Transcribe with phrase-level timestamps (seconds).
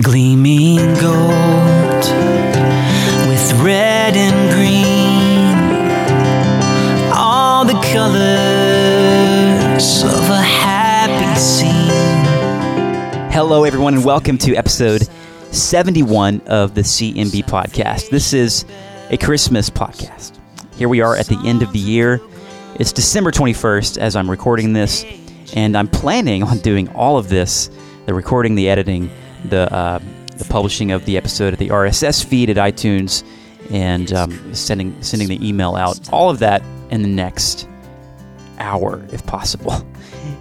[0.00, 2.04] Gleaming gold
[3.26, 5.58] with red and green,
[7.12, 8.44] all the colors
[10.04, 11.72] of a happy scene.
[13.32, 15.08] Hello, everyone, and welcome to episode
[15.50, 18.10] 71 of the CMB podcast.
[18.10, 18.66] This is
[19.10, 20.38] a Christmas podcast.
[20.76, 22.20] Here we are at the end of the year.
[22.76, 25.04] It's December 21st as I'm recording this,
[25.56, 27.68] and I'm planning on doing all of this
[28.06, 29.10] the recording, the editing,
[29.44, 29.98] the, uh,
[30.36, 33.24] the publishing of the episode at the RSS feed at iTunes,
[33.70, 36.12] and um, sending, sending the email out.
[36.12, 37.68] All of that in the next
[38.58, 39.74] hour, if possible.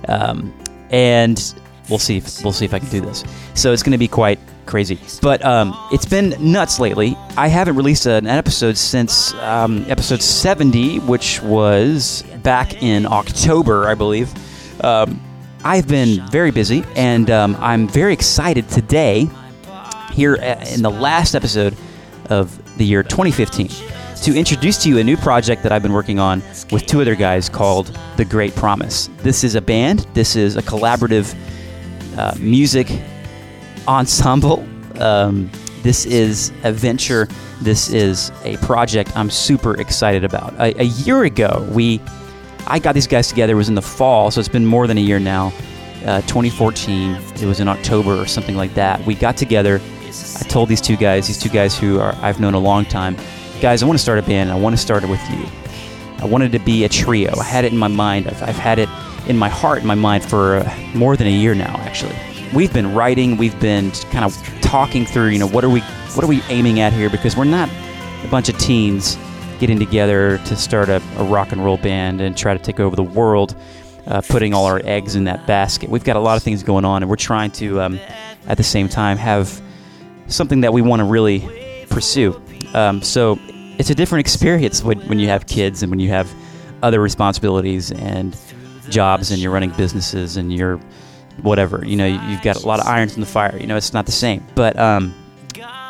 [0.08, 0.54] Um,
[0.90, 1.54] and
[1.90, 2.18] we'll see.
[2.18, 3.24] If, we'll see if I can do this.
[3.56, 5.00] So it's going to be quite crazy.
[5.22, 7.18] But um, it's been nuts lately.
[7.36, 13.96] I haven't released an episode since um, episode 70, which was back in October, I
[13.96, 14.32] believe.
[14.84, 15.20] Um,
[15.68, 19.30] I've been very busy, and um, I'm very excited today,
[20.14, 21.76] here in the last episode
[22.30, 23.68] of the year 2015,
[24.24, 26.40] to introduce to you a new project that I've been working on
[26.72, 29.10] with two other guys called The Great Promise.
[29.18, 31.36] This is a band, this is a collaborative
[32.18, 32.90] uh, music
[33.90, 34.66] ensemble.
[35.02, 35.52] Um,
[35.84, 37.28] this is a venture.
[37.62, 40.54] This is a project I'm super excited about.
[40.54, 42.00] A, a, year ago, we
[42.68, 43.54] I got these guys together.
[43.54, 45.54] It was in the fall, so it's been more than a year now.
[46.06, 47.16] Uh, 2014.
[47.16, 49.04] It was in October or something like that.
[49.06, 49.82] We got together.
[50.06, 53.18] I told these two guys, these two guys who are I've known a long time,
[53.62, 54.52] guys, I want to start a band.
[54.52, 55.46] I want to start it with you.
[56.20, 57.34] I wanted to be a trio.
[57.38, 58.28] I had it in my mind.
[58.28, 58.90] I've, I've had it
[59.28, 62.16] in my heart, in my mind for uh, more than a year now, actually
[62.54, 65.82] we've been writing, we've been kind of talking through, you know, what are we
[66.14, 67.10] what are we aiming at here?
[67.10, 67.70] Because we're not
[68.24, 69.18] a bunch of teens
[69.60, 72.96] getting together to start a, a rock and roll band and try to take over
[72.96, 73.56] the world,
[74.08, 75.90] uh, putting all our eggs in that basket.
[75.90, 78.00] We've got a lot of things going on, and we're trying to, um,
[78.48, 79.62] at the same time, have
[80.28, 82.42] something that we want to really pursue.
[82.74, 83.40] Um, so
[83.78, 86.34] it's a different experience when, when you have kids and when you have
[86.84, 88.38] other responsibilities and
[88.90, 90.80] jobs and you're running businesses and you're
[91.42, 91.86] whatever.
[91.86, 93.58] You know, you've got a lot of irons in the fire.
[93.58, 94.46] You know, it's not the same.
[94.56, 95.14] But um,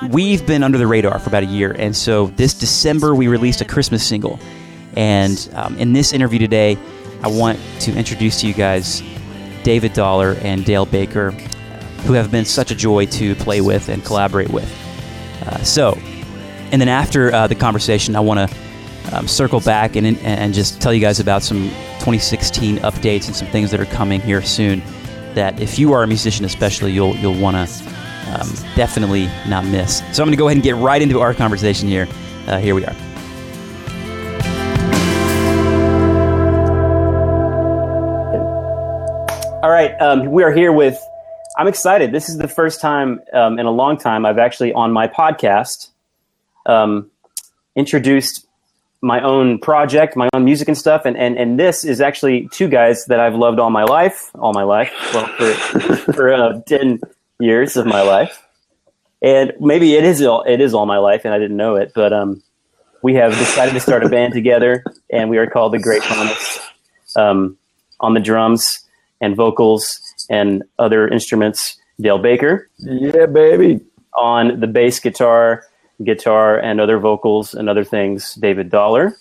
[0.10, 3.62] we've been under the radar for about a year, and so this December we released
[3.62, 4.40] a Christmas single.
[4.96, 6.78] And um, in this interview today,
[7.22, 9.02] I want to introduce to you guys
[9.64, 11.32] David Dollar and Dale Baker,
[12.06, 14.72] who have been such a joy to play with and collaborate with.
[15.46, 15.98] Uh, so,
[16.72, 20.82] and then after uh, the conversation, I want to um, circle back and, and just
[20.82, 21.70] tell you guys about some
[22.00, 24.82] 2016 updates and some things that are coming here soon
[25.34, 30.00] that if you are a musician, especially, you'll you'll want to um, definitely not miss.
[30.12, 32.08] So I'm going to go ahead and get right into our conversation here.
[32.48, 32.96] Uh, here we are.
[39.64, 41.00] All right, um, we are here with.
[41.58, 42.12] I'm excited.
[42.12, 45.90] This is the first time um, in a long time I've actually on my podcast
[46.68, 47.10] um,
[47.76, 48.46] introduced
[49.02, 51.06] my own project, my own music and stuff.
[51.06, 54.54] And, and, and this is actually two guys that I've loved all my life, all
[54.54, 57.00] my life, well, for, for uh, 10
[57.40, 58.44] years of my life.
[59.22, 61.92] And maybe it is all, it is all my life and I didn't know it,
[61.96, 62.44] but, um,
[63.04, 66.60] we have decided to start a band together and we are called the Great Promise,
[67.16, 67.58] um,
[68.00, 68.80] on the drums
[69.22, 70.00] and vocals
[70.30, 72.70] and other instruments, Dale Baker.
[72.80, 73.82] Yeah, baby.
[74.16, 75.64] On the bass guitar,
[76.04, 79.16] guitar and other vocals and other things, David Dollar.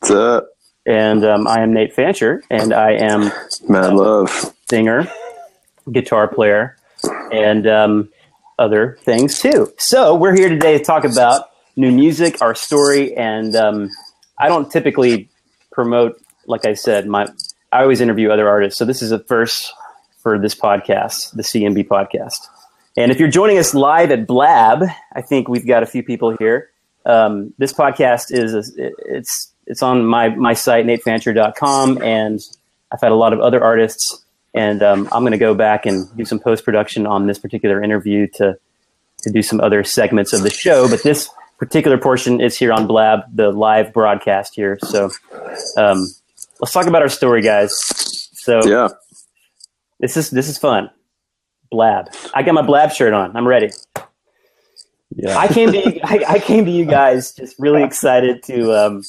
[0.00, 0.48] What's up?
[0.84, 3.30] And um, I am Nate Fancher, and I am
[3.68, 5.08] Mad Love singer,
[5.92, 6.76] guitar player,
[7.32, 8.08] and um,
[8.58, 9.72] other things too.
[9.78, 13.90] So we're here today to talk about new music, our story, and um,
[14.38, 15.28] I don't typically
[15.70, 17.26] promote, like I said, my
[17.72, 18.78] I always interview other artists.
[18.78, 19.72] So this is a first
[20.22, 22.46] for this podcast, the CMB podcast.
[22.96, 26.36] And if you're joining us live at Blab, I think we've got a few people
[26.36, 26.70] here.
[27.06, 32.40] Um, this podcast is it's it's on my my site natefancher.com, and
[32.92, 34.21] I've had a lot of other artists,
[34.54, 37.82] and um, I'm going to go back and do some post production on this particular
[37.82, 38.56] interview to
[39.22, 40.88] to do some other segments of the show.
[40.88, 44.78] But this particular portion is here on Blab, the live broadcast here.
[44.82, 45.10] So
[45.76, 46.08] um,
[46.60, 47.72] let's talk about our story, guys.
[48.34, 48.88] So yeah,
[50.00, 50.90] this is this is fun.
[51.70, 52.08] Blab.
[52.34, 53.36] I got my Blab shirt on.
[53.36, 53.70] I'm ready.
[55.14, 55.38] Yeah.
[55.38, 59.02] I came to you, I, I, came to you guys just really excited to um,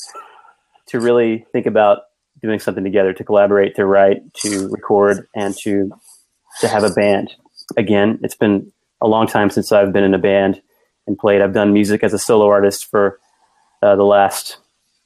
[0.87, 2.03] to really think about
[2.43, 5.91] doing something together, to collaborate, to write, to record, and to
[6.59, 7.33] to have a band.
[7.77, 10.61] Again, it's been a long time since I've been in a band
[11.07, 11.41] and played.
[11.41, 13.19] I've done music as a solo artist for
[13.81, 14.57] uh, the last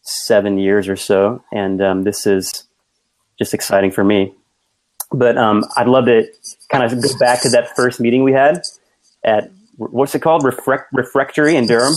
[0.01, 2.68] seven years or so, and um, this is
[3.39, 4.34] just exciting for me.
[5.12, 6.28] But um, I'd love to
[6.69, 8.62] kind of go back to that first meeting we had
[9.24, 10.44] at what's it called?
[10.44, 11.94] Refrect, Refractory in Durham.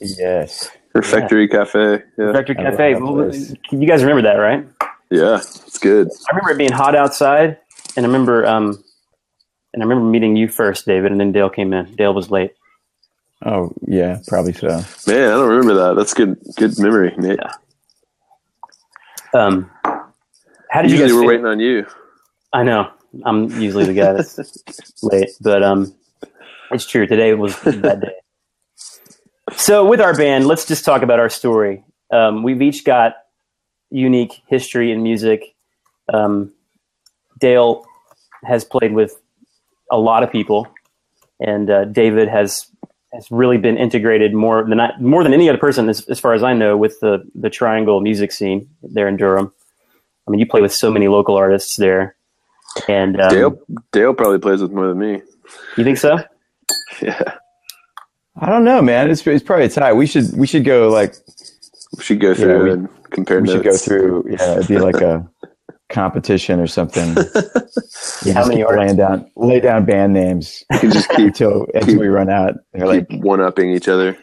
[0.00, 0.70] Yes.
[0.98, 2.02] Refectory Cafe.
[2.18, 2.24] Yeah.
[2.24, 2.94] Refractory Cafe.
[2.94, 3.54] that place.
[3.70, 4.66] You guys remember that, right?
[5.10, 6.08] Yeah, it's good.
[6.30, 7.58] I remember it being hot outside,
[7.96, 8.82] and I remember um,
[9.72, 11.94] and I remember meeting you first, David, and then Dale came in.
[11.94, 12.52] Dale was late.
[13.44, 14.68] Oh yeah, probably so.
[15.06, 15.94] Man, I don't remember that.
[15.96, 17.38] That's good good memory, Nate.
[19.34, 19.70] Um,
[20.70, 21.14] how did you Usually guys?
[21.14, 21.86] we're feel- waiting on you.
[22.52, 22.90] I know.
[23.24, 24.38] I'm usually the guy that's
[25.02, 25.94] late, but um,
[26.70, 27.06] it's true.
[27.06, 28.12] Today was that day.
[29.56, 31.84] So with our band, let's just talk about our story.
[32.10, 33.14] Um, we've each got
[33.90, 35.54] unique history in music.
[36.12, 36.52] Um,
[37.38, 37.84] Dale
[38.44, 39.20] has played with
[39.90, 40.66] a lot of people,
[41.40, 42.66] and uh, David has
[43.12, 46.34] has really been integrated more than I, more than any other person, as, as far
[46.34, 49.52] as I know, with the the Triangle music scene there in Durham.
[50.26, 52.16] I mean, you play with so many local artists there,
[52.86, 53.58] and um, Dale
[53.92, 55.22] Dale probably plays with more than me.
[55.76, 56.18] You think so?
[57.00, 57.34] Yeah.
[58.40, 59.10] I don't know, man.
[59.10, 59.94] It's it's probably tight.
[59.94, 61.14] We should we should go like
[61.96, 63.52] We should go through we- and compare we notes.
[63.56, 64.26] should go through.
[64.30, 65.28] Yeah, it'd be like a
[65.88, 67.16] competition or something.
[68.24, 71.66] You How many keep laying down lay down band names We can just keep until
[71.74, 72.54] until we run out.
[72.72, 74.18] They're like, one upping each other.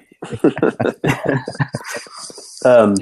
[2.66, 2.96] Um,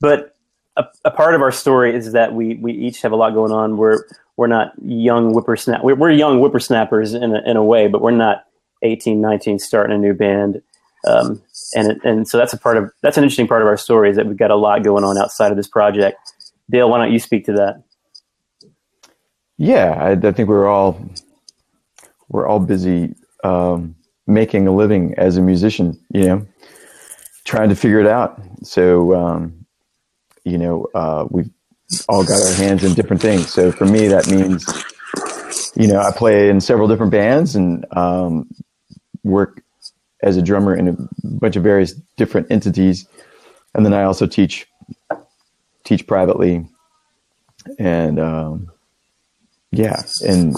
[0.00, 0.36] but
[0.76, 3.52] a, a part of our story is that we we each have a lot going
[3.52, 3.76] on.
[3.76, 4.04] We're
[4.36, 5.82] we're not young whippersnap.
[5.82, 8.44] We're, we're young whippersnappers in a, in a way, but we're not
[8.82, 10.62] 18, 19 starting a new band.
[11.06, 11.42] Um,
[11.74, 14.10] and it, and so that's a part of that's an interesting part of our story
[14.10, 16.18] is that we've got a lot going on outside of this project.
[16.70, 17.82] Dale, why don't you speak to that?
[19.58, 21.00] yeah, I, I think we're all
[22.28, 23.14] we're all busy
[23.44, 23.96] um,
[24.26, 26.00] making a living as a musician.
[26.14, 26.46] You know,
[27.44, 28.40] trying to figure it out.
[28.62, 29.66] So um,
[30.44, 31.50] you know, uh, we've
[32.08, 33.52] all got our hands in different things.
[33.52, 34.64] So for me, that means
[35.74, 38.48] you know I play in several different bands and um,
[39.24, 39.62] work
[40.22, 43.06] as a drummer in a bunch of various different entities,
[43.74, 44.66] and then I also teach
[45.84, 46.66] teach privately,
[47.78, 48.70] and um,
[49.70, 50.56] yeah, and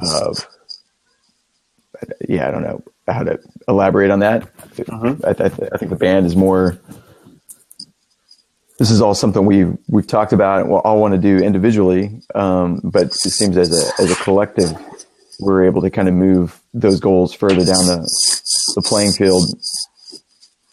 [0.00, 0.34] uh,
[2.28, 3.38] yeah, I don't know how to
[3.68, 4.48] elaborate on that.
[4.90, 6.78] I, I, I think the band is more.
[8.78, 11.38] This is all something we have we've talked about and we all want to do
[11.38, 14.70] individually, um, but it seems as a as a collective,
[15.40, 18.08] we're able to kind of move those goals further down the
[18.74, 19.44] the playing field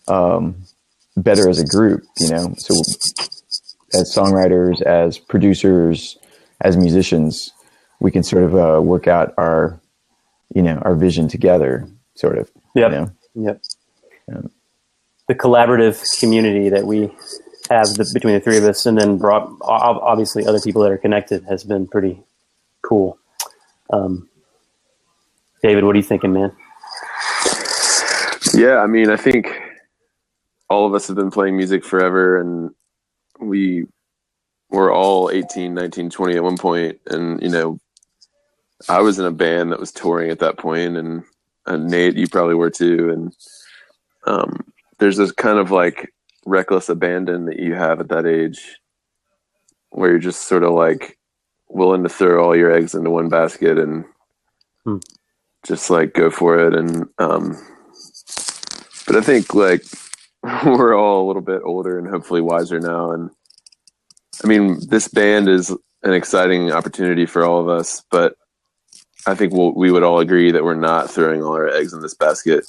[0.07, 0.63] um,
[1.15, 2.03] better as a group.
[2.19, 2.75] You know, so
[3.93, 6.17] as songwriters, as producers,
[6.61, 7.51] as musicians,
[7.99, 9.79] we can sort of uh, work out our,
[10.53, 12.51] you know, our vision together, sort of.
[12.75, 12.91] Yep.
[12.91, 13.11] You know?
[13.35, 13.61] Yep.
[14.33, 14.51] Um,
[15.27, 17.11] the collaborative community that we
[17.69, 20.97] have the, between the three of us, and then brought obviously other people that are
[20.97, 22.21] connected, has been pretty
[22.81, 23.17] cool.
[23.91, 24.27] Um,
[25.63, 26.53] David, what are you thinking, man?
[28.53, 29.47] Yeah, I mean, I think
[30.69, 32.71] all of us have been playing music forever and
[33.39, 33.85] we
[34.69, 37.79] were all 18, 19, 20 at one point and you know,
[38.89, 41.23] I was in a band that was touring at that point and,
[41.65, 43.35] and Nate, you probably were too and
[44.27, 44.61] um
[44.99, 46.13] there's this kind of like
[46.45, 48.77] reckless abandon that you have at that age
[49.91, 51.17] where you're just sort of like
[51.69, 54.05] willing to throw all your eggs into one basket and
[54.85, 54.97] Hmm.
[55.65, 57.57] Just like go for it and um
[59.07, 59.83] but I think like
[60.65, 63.11] we're all a little bit older and hopefully wiser now.
[63.11, 63.29] And
[64.43, 65.71] I mean, this band is
[66.03, 68.35] an exciting opportunity for all of us, but
[69.27, 72.01] I think we'll, we would all agree that we're not throwing all our eggs in
[72.01, 72.65] this basket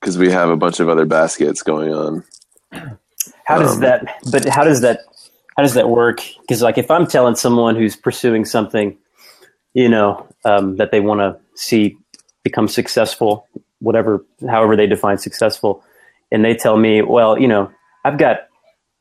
[0.00, 2.24] because we have a bunch of other baskets going on.
[3.44, 4.04] How does Um, that?
[4.30, 5.00] But how does that?
[5.56, 6.22] How does that work?
[6.40, 8.98] Because like, if I'm telling someone who's pursuing something,
[9.74, 11.96] you know, um, that they want to see
[12.42, 13.46] become successful,
[13.80, 15.84] whatever, however they define successful,
[16.30, 17.70] and they tell me, well, you know,
[18.04, 18.48] I've got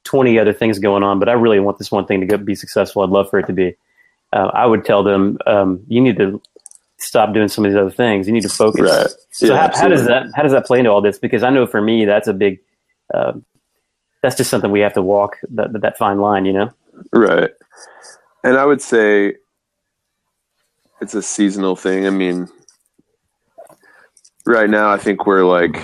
[0.03, 2.55] 20 other things going on, but I really want this one thing to go, be
[2.55, 3.03] successful.
[3.03, 3.75] I'd love for it to be.
[4.33, 6.41] Uh, I would tell them, um, you need to
[6.98, 8.27] stop doing some of these other things.
[8.27, 8.81] You need to focus.
[8.81, 9.07] Right.
[9.31, 11.17] So Yeah, how, how does that how does that play into all this?
[11.17, 12.60] Because I know for me that's a big
[13.13, 13.33] uh,
[14.21, 16.71] that's just something we have to walk that that fine line, you know.
[17.12, 17.51] Right.
[18.43, 19.36] And I would say
[21.01, 22.05] it's a seasonal thing.
[22.05, 22.48] I mean,
[24.51, 25.77] right now I think we're like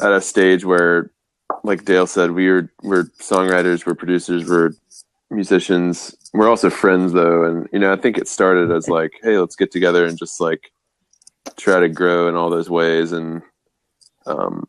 [0.00, 1.10] at a stage where
[1.62, 4.72] like Dale said, we're we're songwriters, we're producers, we're
[5.30, 6.14] musicians.
[6.32, 9.56] We're also friends though, and you know, I think it started as like, hey, let's
[9.56, 10.72] get together and just like
[11.56, 13.42] try to grow in all those ways and
[14.26, 14.66] um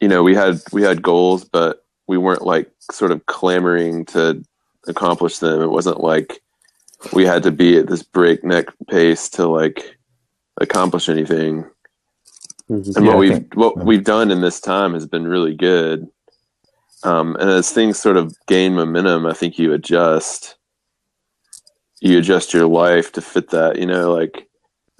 [0.00, 4.44] you know, we had we had goals, but we weren't like sort of clamoring to
[4.86, 5.62] accomplish them.
[5.62, 6.42] It wasn't like
[7.12, 9.98] we had to be at this breakneck pace to like
[10.60, 11.64] accomplish anything.
[12.70, 12.96] Mhm.
[12.96, 16.08] And Yeah, what we've think- what we've done in this time has been really good.
[17.04, 20.56] Um, and as things sort of gain momentum, I think you adjust.
[22.00, 23.78] You adjust your life to fit that.
[23.78, 24.48] You know, like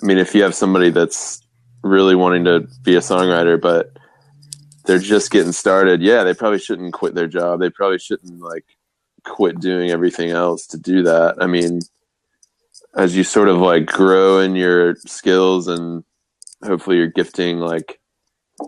[0.02, 1.40] I mean, if you have somebody that's
[1.82, 3.96] really wanting to be a songwriter, but
[4.84, 7.60] they're just getting started, yeah, they probably shouldn't quit their job.
[7.60, 8.64] They probably shouldn't like
[9.24, 11.36] quit doing everything else to do that.
[11.40, 11.80] I mean,
[12.94, 16.04] as you sort of like grow in your skills and
[16.64, 18.00] hopefully your gifting, like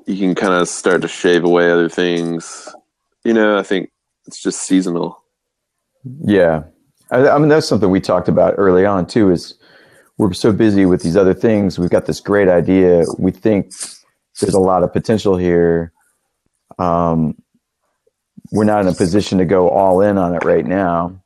[0.07, 2.68] you can kind of start to shave away other things.
[3.25, 3.90] You know, I think
[4.26, 5.23] it's just seasonal.
[6.21, 6.64] Yeah,
[7.11, 9.30] I, I mean that's something we talked about early on too.
[9.30, 9.54] Is
[10.18, 11.78] we're so busy with these other things.
[11.78, 13.04] We've got this great idea.
[13.18, 13.73] We think
[14.40, 15.92] there's a lot of potential here.
[16.78, 17.37] Um,
[18.52, 21.21] we're not in a position to go all in on it right now.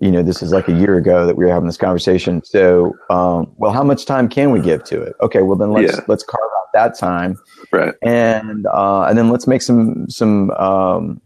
[0.00, 2.42] You know, this is like a year ago that we were having this conversation.
[2.44, 5.14] So, um, well, how much time can we give to it?
[5.22, 6.04] Okay, well then let's Yeah.
[6.08, 7.38] let's carve out that time
[7.72, 7.94] Right.
[8.02, 11.20] and uh, and then let's make some some um,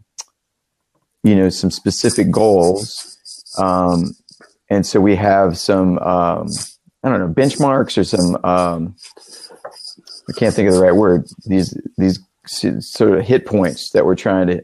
[1.23, 3.17] you know some specific goals
[3.57, 4.15] um,
[4.69, 6.47] and so we have some um,
[7.03, 8.95] I don't know benchmarks or some um,
[10.29, 14.15] I can't think of the right word these these sort of hit points that we're
[14.15, 14.63] trying to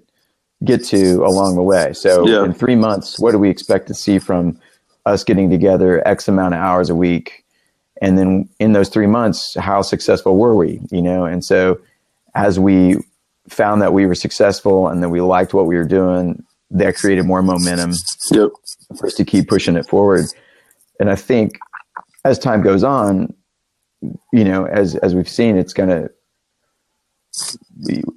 [0.65, 2.43] get to along the way so Yeah.
[2.43, 4.59] in three months what do we expect to see from
[5.05, 7.45] us getting together x amount of hours a week
[8.01, 11.79] and then in those three months how successful were we you know and so
[12.35, 12.97] as we
[13.49, 17.23] found that we were successful and that we liked what we were doing that created
[17.25, 17.93] more momentum
[18.31, 18.49] Yep.
[18.97, 20.25] for us to keep pushing it forward
[20.99, 21.57] and i think
[22.25, 23.31] as time goes on
[24.33, 26.09] you know as as we've seen it's going to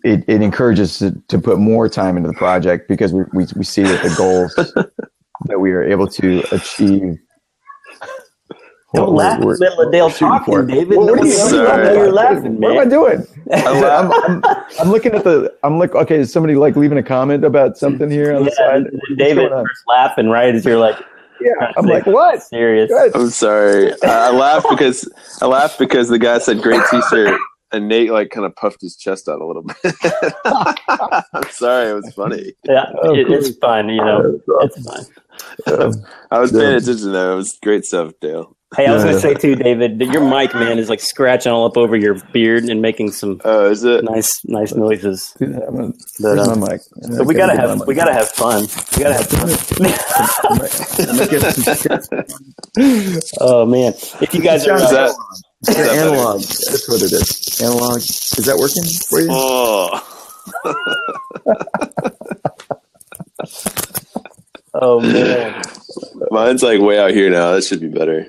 [0.05, 3.65] it, it encourages to, to put more time into the project because we, we, we
[3.65, 4.55] see that the goals
[5.47, 7.19] that we are able to achieve
[8.95, 10.63] Don't We're- laugh in we're- the middle of Dale talking, for.
[10.65, 10.97] David.
[10.97, 11.69] Well, what are you, one- what are you Sorry.
[11.69, 12.15] laughing I know you're at?
[12.15, 13.27] laughing, What am I doing?
[13.53, 14.43] I'm, I'm,
[14.81, 15.53] I'm looking at the.
[15.63, 18.57] I'm like, okay, is somebody like leaving a comment about something here on the Yeah,
[18.57, 18.87] side?
[18.87, 20.97] and David starts laughing right as you're like
[21.41, 22.43] Yeah, I'm like, what?
[22.43, 22.89] serious.
[22.91, 23.15] Good.
[23.17, 23.93] I'm sorry.
[24.03, 25.09] I I laughed because
[25.43, 27.39] I laughed because the guy said great t-shirt
[27.73, 29.77] and Nate like kind of puffed his chest out a little bit.
[31.33, 31.91] I'm sorry.
[31.91, 32.53] It was funny.
[32.65, 33.37] Yeah, Oh, it- cool.
[33.37, 33.89] it's fun.
[33.89, 35.05] You know, it's fun.
[35.67, 35.93] Um,
[36.31, 36.77] I was paying Yeah.
[36.77, 37.33] attention though.
[37.33, 38.57] It was great stuff, Dale.
[38.77, 39.09] Hey, I was Yeah.
[39.11, 42.15] gonna say too, David, that your mic man is like scratching all up over your
[42.33, 44.05] beard and making some Oh, is it?
[44.05, 45.35] nice, nice noises.
[45.41, 46.81] I'm gonna- But, where's um, my mic?
[47.17, 48.67] But we gotta have, we gotta have fun.
[48.97, 49.51] We gotta have fun.
[53.41, 55.15] oh man, if you guys are, Is
[55.63, 55.71] that?
[55.71, 56.41] It's your analog.
[56.41, 57.61] That's what it is.
[57.63, 57.97] Analog.
[57.99, 59.29] Is that working for you?
[59.31, 60.01] Oh,
[64.75, 65.63] oh man,
[66.31, 67.53] mine's like way out here now.
[67.53, 68.27] That should be better.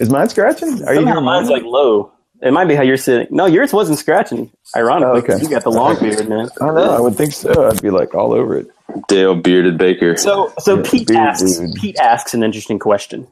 [0.00, 0.68] Is mine scratching?
[0.84, 1.62] Are you somehow hearing mine's mine?
[1.62, 2.12] like low.
[2.42, 3.28] It might be how you're sitting.
[3.30, 4.50] No, yours wasn't scratching.
[4.74, 5.42] Ironically, Oh, okay.
[5.44, 6.48] you got the long beard, man.
[6.60, 6.90] I don't know.
[6.90, 7.68] I would think so.
[7.70, 8.66] I'd be like all over it.
[9.06, 10.16] Dale bearded Baker.
[10.16, 11.58] So, so Yeah, Pete asks.
[11.58, 11.74] dude.
[11.76, 13.28] Pete asks an interesting question,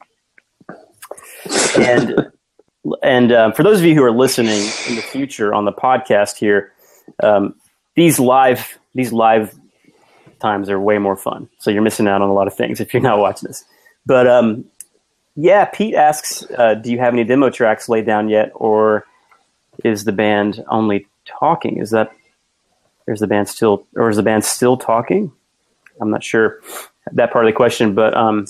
[1.76, 2.30] and
[3.02, 6.36] and um, for those of you who are listening in the future on the podcast
[6.36, 6.72] here,
[7.22, 7.54] um,
[7.94, 9.54] these live these live
[10.40, 11.48] times are way more fun.
[11.58, 13.64] So you're missing out on a lot of things if you're not watching this.
[14.06, 14.64] But um,
[15.36, 19.06] yeah, Pete asks, uh, do you have any demo tracks laid down yet, or
[19.84, 21.78] is the band only talking?
[21.78, 22.10] Is that
[23.06, 25.32] is the band still or is the band still talking?
[26.00, 26.60] I'm not sure
[27.12, 28.46] that part of the question, but um,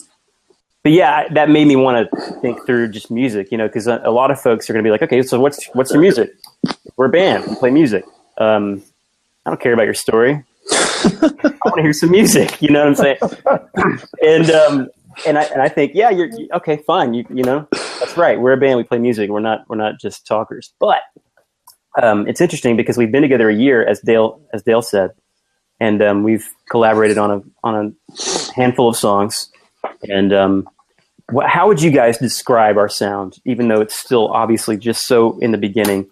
[0.83, 4.01] but yeah, that made me want to think through just music, you know, because a,
[4.05, 6.33] a lot of folks are going to be like, okay, so what's what's your music?
[6.97, 8.05] We're a band, we play music.
[8.39, 8.83] Um,
[9.45, 10.45] I don't care about your story.
[10.73, 12.61] I want to hear some music.
[12.63, 13.19] You know what I'm saying?
[14.23, 14.89] and um,
[15.27, 17.15] and I and I think, yeah, you're okay, fine.
[17.15, 18.41] You you know, that's right.
[18.41, 18.77] We're a band.
[18.77, 19.31] We play music.
[19.31, 20.73] We're not we're not just talkers.
[20.79, 21.03] But
[22.01, 25.11] um, it's interesting because we've been together a year, as Dale as Dale said,
[25.79, 29.51] and um, we've collaborated on a on a handful of songs.
[30.09, 30.69] And um,
[31.45, 35.53] how would you guys describe our sound, even though it's still obviously just so in
[35.53, 36.09] the beginning?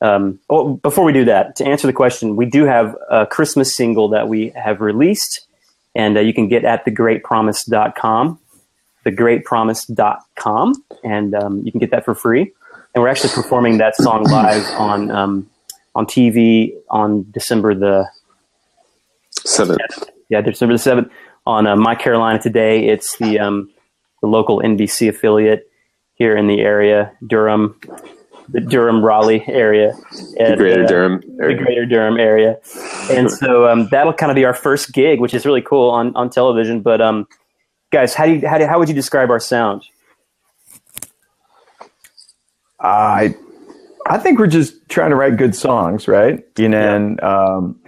[0.00, 3.74] Um, oh, before we do that, to answer the question, we do have a Christmas
[3.74, 5.46] single that we have released,
[5.94, 8.38] and uh, you can get at thegreatpromise.com,
[9.06, 12.52] thegreatpromise.com, and um, you can get that for free.
[12.94, 15.50] And we're actually performing that song live on um,
[15.94, 18.08] on TV on December the
[19.44, 19.80] seventh.
[20.28, 21.12] yeah, December the seventh
[21.46, 22.88] on uh, My Carolina Today.
[22.88, 23.70] It's the um,
[24.20, 25.68] the local NBC affiliate
[26.14, 27.78] here in the area, Durham,
[28.48, 29.94] the Durham Raleigh area,
[30.38, 31.20] and, Greater uh, Durham.
[31.38, 32.58] the Greater Durham area,
[33.10, 36.14] and so um, that'll kind of be our first gig, which is really cool on
[36.16, 36.80] on television.
[36.82, 37.26] But um,
[37.90, 39.84] guys, how do you how, do, how would you describe our sound?
[42.80, 43.34] I
[44.06, 46.44] I think we're just trying to write good songs, right?
[46.58, 46.94] You know, Yeah.
[46.94, 47.80] and um,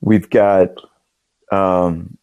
[0.00, 0.70] we've got
[1.50, 2.16] um,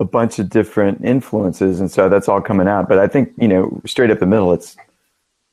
[0.00, 2.88] a bunch of different influences, and so that's all coming out.
[2.88, 4.76] But I think you know, straight up the middle, it's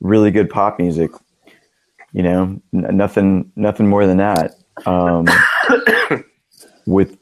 [0.00, 1.10] really good pop music.
[2.12, 2.42] You know,
[2.74, 4.54] n- nothing nothing more than that.
[4.86, 5.26] Um,
[6.86, 7.16] with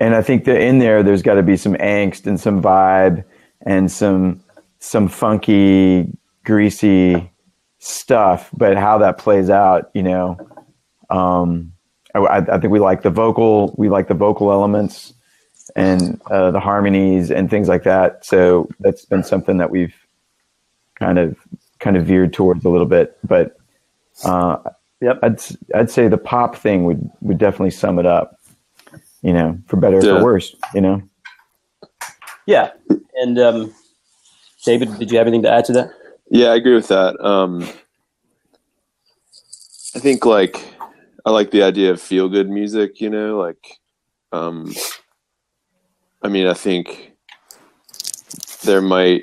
[0.00, 3.24] and I think that in there, there's got to be some angst and some vibe
[3.62, 4.42] and some
[4.80, 7.30] some funky, greasy
[7.78, 8.50] stuff.
[8.52, 10.36] But how that plays out, you know,
[11.10, 11.72] um,
[12.14, 15.14] I, I think we like the vocal, we like the vocal elements
[15.76, 18.24] and uh, the harmonies and things like that.
[18.24, 19.94] So that's been something that we've
[20.94, 21.36] kind of
[21.78, 23.18] kind of veered towards a little bit.
[23.24, 23.56] But
[24.24, 24.58] uh,
[25.00, 25.18] Yep.
[25.22, 25.40] I'd
[25.74, 28.38] I'd say the pop thing would would definitely sum it up.
[29.22, 30.54] You know, for better or for worse.
[30.74, 31.02] You know.
[32.46, 32.70] Yeah.
[33.16, 33.74] And um,
[34.64, 35.90] David, did you have anything to add to that?
[36.30, 37.18] Yeah, I agree with that.
[37.24, 37.62] Um,
[39.94, 40.64] I think like
[41.24, 43.00] I like the idea of feel good music.
[43.00, 43.78] You know, like
[44.32, 44.72] um,
[46.22, 47.12] I mean, I think
[48.64, 49.22] there might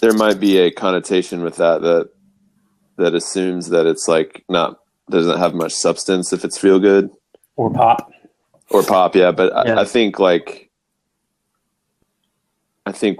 [0.00, 2.10] there might be a connotation with that that
[2.96, 7.10] that assumes that it's like not doesn't have much substance if it's feel good
[7.56, 8.10] Or pop?
[8.70, 9.74] or pop yeah but Yeah.
[9.76, 10.70] I, I think like
[12.84, 13.18] i think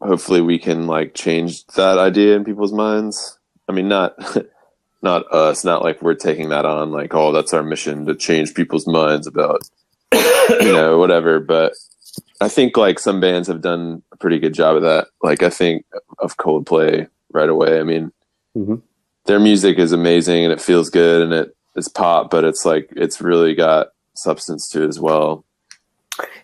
[0.00, 4.14] hopefully we can like change that idea in people's minds i mean not
[5.02, 8.54] not us not like we're taking that on like oh that's our mission to change
[8.54, 9.60] people's minds about
[10.12, 11.72] you know whatever but
[12.40, 15.08] i think like some bands have done a pretty good job of that.
[15.22, 15.84] Like i think
[16.18, 17.78] of coldplay right away.
[17.80, 18.12] I mean
[18.56, 18.80] Mhm.
[19.26, 22.88] their music is amazing and it feels good and it it's pop but it's like
[22.96, 25.44] it's really got substance to it as well.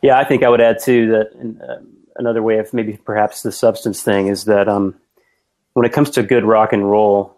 [0.03, 3.51] Yeah, I think I would add too that um, another way of maybe perhaps the
[3.51, 4.95] substance thing is that um,
[5.73, 7.35] when it comes to good rock and roll,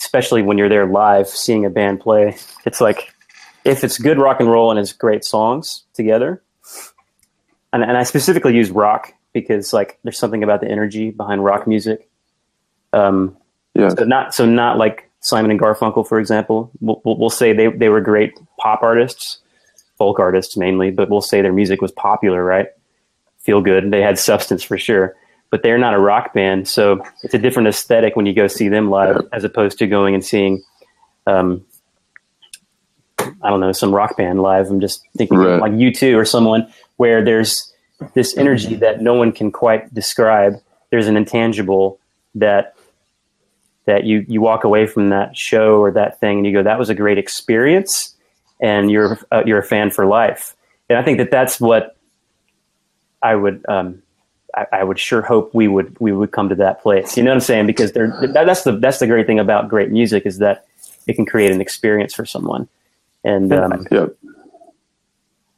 [0.00, 3.12] especially when you're there live seeing a band play, it's like
[3.64, 6.42] if it's good rock and roll and it's great songs together,
[7.72, 11.66] and, and I specifically use rock because like there's something about the energy behind rock
[11.66, 12.08] music.
[12.92, 13.36] Um,
[13.74, 16.70] yeah so not so not like Simon and Garfunkel, for example.
[16.80, 19.38] We'll, we'll, say they they were great pop artists,
[19.96, 22.66] folk artists mainly, but we'll say their music was popular, right?
[23.38, 23.90] Feel good.
[23.90, 25.16] They had substance for sure,
[25.50, 28.68] but they're not a rock band, so it's a different aesthetic when you go see
[28.68, 30.62] them live as opposed to going and seeing,
[31.26, 31.64] um,
[33.42, 34.68] I don't know, some rock band live.
[34.70, 35.60] I'm just thinking Right.
[35.60, 37.72] like U two or someone where there's
[38.14, 40.54] this energy that no one can quite describe.
[40.90, 41.98] There's an intangible
[42.34, 42.74] that
[43.86, 46.78] that you you walk away from that show or that thing and you go that
[46.78, 48.14] was a great experience
[48.60, 50.54] and you're uh, you're a fan for life
[50.88, 51.96] and I think that that's what
[53.22, 54.02] I would um,
[54.54, 57.30] I, I would sure hope we would we would come to that place you know
[57.30, 60.26] what I'm saying because they're, that, that's the that's the great thing about great music
[60.26, 60.64] is that
[61.08, 62.68] it can create an experience for someone
[63.24, 64.06] and um, yeah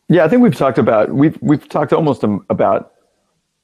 [0.08, 2.92] Yeah, I think we've talked about we've we've talked almost um, about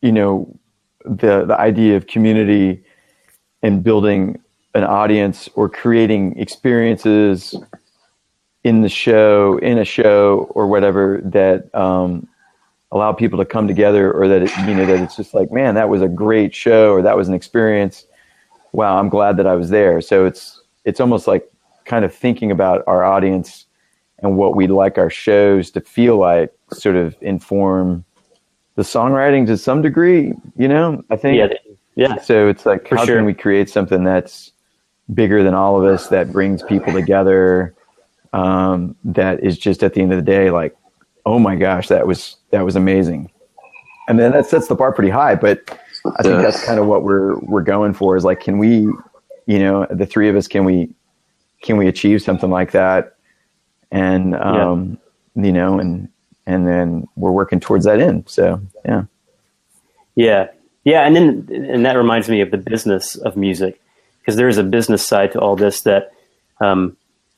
[0.00, 0.58] you know
[1.04, 2.82] the the idea of community
[3.62, 4.40] and building
[4.74, 7.54] an audience or creating experiences
[8.64, 12.26] in the show in a show or whatever that um,
[12.92, 15.74] allow people to come together or that it, you know that it's just like man
[15.74, 18.06] that was a great show or that was an experience.
[18.72, 20.00] Wow i'm glad that i was there.
[20.00, 21.50] So it's it's almost like
[21.84, 23.66] kind of thinking about our audience
[24.22, 28.04] and what we'd like our shows to feel like sort of inform
[28.76, 31.36] the songwriting to some degree you know i think.
[31.36, 31.48] Yeah
[31.96, 32.18] yeah.
[32.18, 33.16] So it's like For how sure.
[33.16, 34.52] can we create something that's
[35.12, 37.74] bigger than all of us that brings people together
[38.32, 40.74] um, that is just at the end of the day like
[41.26, 43.30] oh my gosh that was that was amazing.
[44.08, 45.78] And then that sets the bar pretty high but
[46.18, 48.88] i think that's kind of what we're we're going for is like can we
[49.46, 50.88] you know the three of us can we
[51.62, 53.16] can we achieve something like that
[53.90, 54.98] and um
[55.34, 56.08] you know and
[56.46, 59.04] and then we're working towards that end so yeah
[60.16, 60.48] Yeah,
[60.84, 63.80] yeah, and then and that reminds me of the business of music
[64.18, 66.12] because there is a business side to all this that
[66.60, 66.96] um,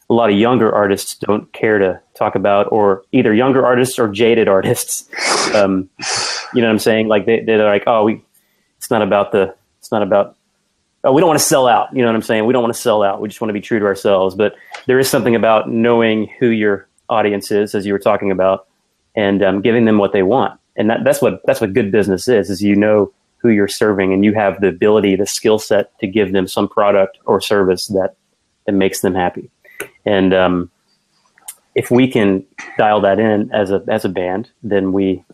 [0.09, 4.09] a lot of younger artists don't care to talk about, or either younger artists or
[4.09, 5.09] jaded artists.
[5.55, 5.91] Um,
[6.55, 7.09] you know what I'm saying?
[7.09, 8.25] Like they, they're like, oh, we,
[8.79, 10.37] it's not about the, it's not about.
[11.05, 11.95] Oh, we don't want to sell out.
[11.95, 12.47] You know what I'm saying?
[12.47, 13.21] We don't want to sell out.
[13.21, 14.35] We just want to be true to ourselves.
[14.35, 14.55] But
[14.87, 18.69] there is something about knowing who your audience is, as you were talking about,
[19.17, 20.59] and um, giving them what they want.
[20.77, 22.51] And that, that's what that's what good business is.
[22.51, 26.07] Is you know who you're serving, and you have the ability, the skill set to
[26.07, 28.15] give them some product or service that
[28.67, 29.51] that makes them happy.
[30.07, 30.71] And um,
[31.75, 32.45] if we can
[32.79, 35.25] dial that in as a as a band, then we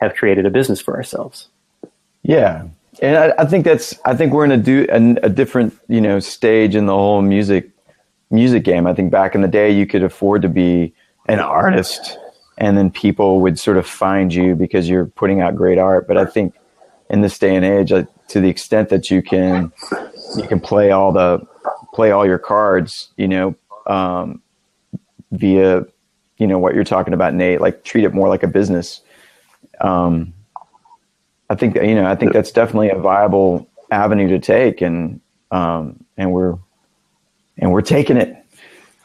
[0.00, 1.48] have created a business for ourselves.
[2.22, 2.68] Yeah,
[3.00, 6.00] and I, I think that's I think we're in a do a, a different you
[6.00, 7.70] know stage in the whole music
[8.30, 8.86] music game.
[8.86, 10.94] I think back in the day you could afford to be
[11.28, 12.18] an artist,
[12.58, 16.08] and then people would sort of find you because you're putting out great art.
[16.08, 16.54] But I think
[17.10, 19.72] in this day and age, uh, to the extent that you can
[20.36, 21.46] you can play all the
[21.94, 23.54] play all your cards, you know,
[23.86, 24.42] um,
[25.32, 25.84] via
[26.38, 27.60] you know what you're talking about, Nate.
[27.60, 29.02] Like treat it more like a business.
[29.80, 30.34] Um,
[31.50, 36.04] I think you know I think that's definitely a viable avenue to take, and um,
[36.16, 36.56] and we're
[37.58, 38.36] and we're taking it.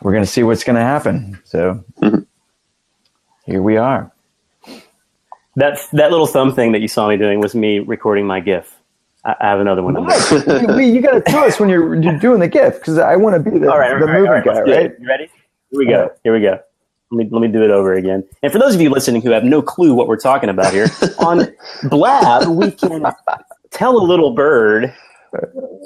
[0.02, 1.40] We're going to see what's going to happen.
[1.46, 1.84] So
[3.46, 4.12] here we are.
[5.56, 8.76] That that little thumb thing that you saw me doing was me recording my GIF.
[9.24, 9.96] I, I have another one.
[9.96, 13.16] I'm you, you got to tell us when you're you're doing the GIF because I
[13.16, 14.72] want to be the, All right, the all right, movie all right, guy, let's do
[14.74, 14.76] it.
[14.76, 14.92] right?
[15.00, 15.30] You ready?
[15.72, 16.12] Here we go.
[16.24, 16.60] Here we go.
[17.14, 18.24] Let me let me do it over again.
[18.42, 20.88] And for those of you listening who have no clue what we're talking about here,
[21.20, 21.48] on
[21.84, 23.06] Blab we can
[23.70, 24.92] tell a little bird,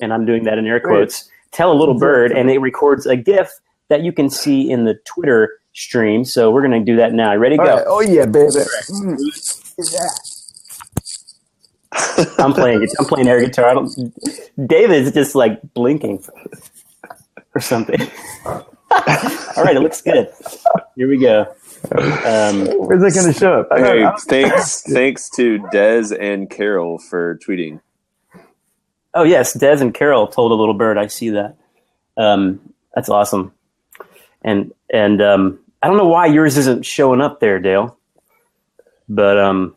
[0.01, 1.29] and I'm doing that in air quotes.
[1.51, 3.51] Tell a little bird, and it records a GIF
[3.89, 6.23] that you can see in the Twitter stream.
[6.23, 7.35] So we're going to do that now.
[7.35, 7.57] Ready?
[7.57, 7.75] All Go.
[7.75, 7.83] right.
[7.87, 8.47] Oh yeah, baby.
[8.89, 9.17] Mm.
[12.39, 12.87] I'm playing.
[12.99, 13.65] I'm playing air guitar.
[13.69, 13.89] I don't,
[14.65, 16.23] David's just like blinking
[17.53, 17.99] or something.
[18.91, 20.30] All right, it looks good.
[20.95, 21.41] Here we go.
[21.91, 23.67] Um, Where's it going to show up?
[23.71, 27.82] I Hey, thanks thanks to Dez and Carol for tweeting.
[29.13, 30.97] oh yes, Dez and Carol told a little bird.
[30.97, 31.56] I see that.
[32.17, 33.54] Um, that's awesome.
[34.43, 37.97] And and um, I don't know why yours isn't showing up there, Dale.
[39.10, 39.76] But um,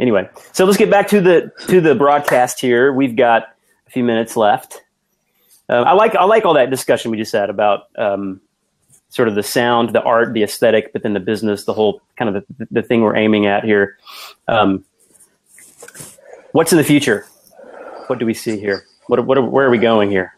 [0.00, 2.92] anyway, so let's get back to the to the broadcast here.
[2.92, 3.44] We've got
[3.86, 4.82] a few minutes left.
[5.68, 8.40] Uh, I like I like all that discussion we just had about um,
[9.08, 12.34] sort of the sound, the art, the aesthetic, but then the business, the whole kind
[12.34, 13.98] of the, the thing we're aiming at here.
[14.46, 14.84] Um,
[16.52, 17.26] what's in the future?
[18.06, 18.84] What do we see here?
[19.08, 20.36] What, what where are we going here?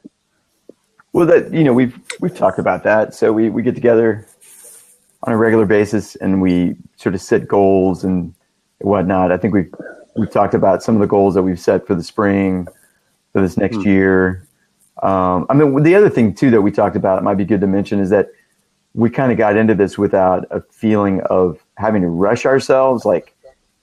[1.12, 3.14] Well, that you know we've we've talked about that.
[3.14, 4.26] So we we get together
[5.24, 8.34] on a regular basis and we sort of set goals and
[8.78, 9.32] whatnot.
[9.32, 9.72] I think we've
[10.16, 12.66] we've talked about some of the goals that we've set for the spring
[13.32, 14.47] for this next year.
[15.02, 17.60] Um, I mean, the other thing too that we talked about, it might be good
[17.60, 18.28] to mention, is that
[18.94, 23.34] we kind of got into this without a feeling of having to rush ourselves, like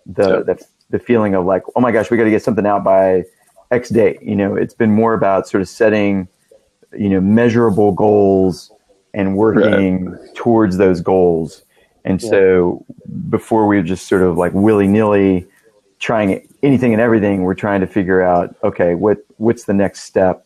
[0.06, 2.84] the the, the feeling of like, oh my gosh, we got to get something out
[2.84, 3.23] by
[3.71, 4.21] X date.
[4.21, 6.28] You know, it's been more about sort of setting,
[6.97, 8.71] you know, measurable goals
[9.13, 11.63] and working towards those goals.
[12.04, 12.86] And so
[13.30, 15.47] before we were just sort of like willy nilly
[15.97, 20.44] trying anything and everything, we're trying to figure out, okay, what, what's the next step?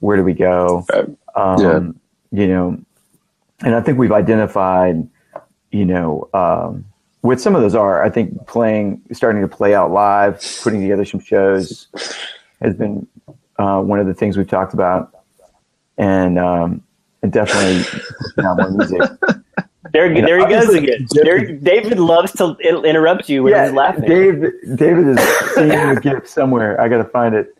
[0.00, 0.86] Where do we go?
[0.92, 1.08] Right.
[1.34, 2.80] Um, You know,
[3.64, 5.08] and I think we've identified,
[5.70, 6.84] you know, um,
[7.22, 8.02] what some of those are.
[8.02, 11.88] I think playing, starting to play out live, putting together some shows
[12.60, 13.06] has been
[13.58, 15.14] uh, one of the things we've talked about,
[15.96, 16.82] and um,
[17.22, 17.84] and definitely
[18.44, 19.00] out more music.
[19.92, 21.06] There, there he goes again.
[21.10, 24.04] There, David loves to interrupt you when he's laughing.
[24.04, 24.42] Dave,
[24.76, 25.18] David is
[25.54, 26.80] seeing the GIF somewhere.
[26.80, 27.54] I got to find it.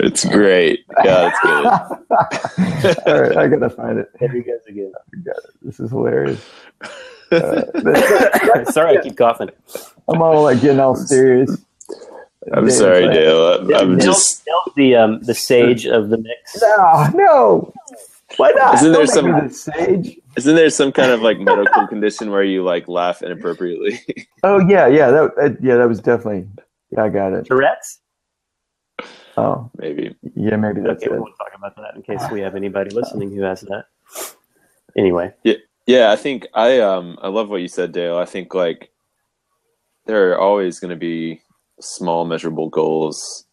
[0.00, 0.84] It's great.
[1.04, 3.06] Yeah, it's good.
[3.06, 4.10] All right, I got to find it.
[4.18, 4.92] There he goes again.
[5.62, 6.44] This is hilarious.
[7.32, 7.62] Uh,
[8.70, 9.48] Sorry, I keep coughing.
[10.06, 11.50] I'm all like getting all serious.
[12.52, 13.54] I'm David's sorry, like, Dale.
[13.54, 14.44] I'm, I'm just.
[14.44, 16.60] Dale's the um, the sage of the mix.
[16.60, 17.72] No, no.
[18.36, 18.74] Why not?
[18.76, 20.18] Isn't there Don't some- sage?
[20.36, 24.00] Isn't there some kind of like medical condition where you like laugh inappropriately?
[24.44, 25.10] Oh yeah, yeah.
[25.12, 26.48] That, that yeah, that was definitely.
[26.90, 27.46] Yeah, I got it.
[27.46, 28.00] Tourette's.
[29.36, 30.14] Oh Maybe.
[30.34, 33.30] yeah, maybe that's Okay, We won't talk about that in case we have anybody listening
[33.34, 33.84] who has that.
[34.98, 35.54] Anyway, Yeah,
[35.86, 38.18] Yeah, I think I um I love what you said, Dale.
[38.18, 38.90] I think like
[40.06, 41.40] there are always going to be
[41.80, 43.46] small measurable goals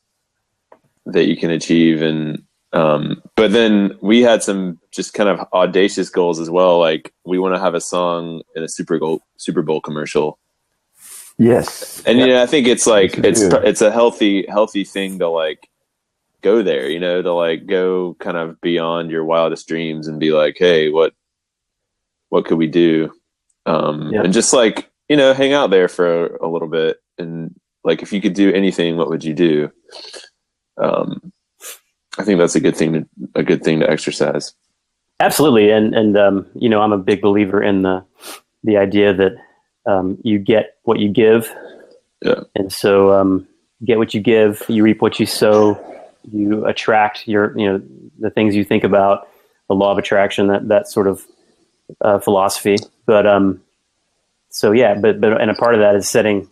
[1.05, 6.09] that you can achieve and um but then we had some just kind of audacious
[6.09, 9.61] goals as well like we want to have a song in a Super Bowl Super
[9.61, 10.37] Bowl commercial.
[11.37, 12.03] Yes.
[12.05, 13.55] And you know, I think it's like it's do.
[13.57, 15.69] it's a healthy healthy thing to like
[16.41, 20.31] go there, you know, to like go kind of beyond your wildest dreams and be
[20.31, 21.13] like, hey, what
[22.27, 23.11] what could we do?
[23.65, 24.23] Um Yeah.
[24.23, 27.55] and just like, you know, hang out there for a, a little bit and
[27.85, 29.71] like if you could do anything, what would you do?
[30.77, 31.31] Um
[32.19, 34.53] I think that's a good thing to a good thing to exercise.
[35.19, 38.03] absolutely, and and um, you know, I'm a big believer in the
[38.63, 39.31] the idea that
[39.85, 41.51] um, you get what you give,
[42.21, 42.41] Yeah.
[42.55, 43.47] and so um,
[43.83, 45.79] get what you give, you reap what you sow,
[46.31, 47.81] you attract your you know
[48.19, 49.27] the things you think about,
[49.69, 51.25] the law of attraction, that that sort of
[52.01, 52.75] uh, philosophy.
[53.05, 53.61] But um,
[54.49, 56.49] so yeah, but but and a part of that is setting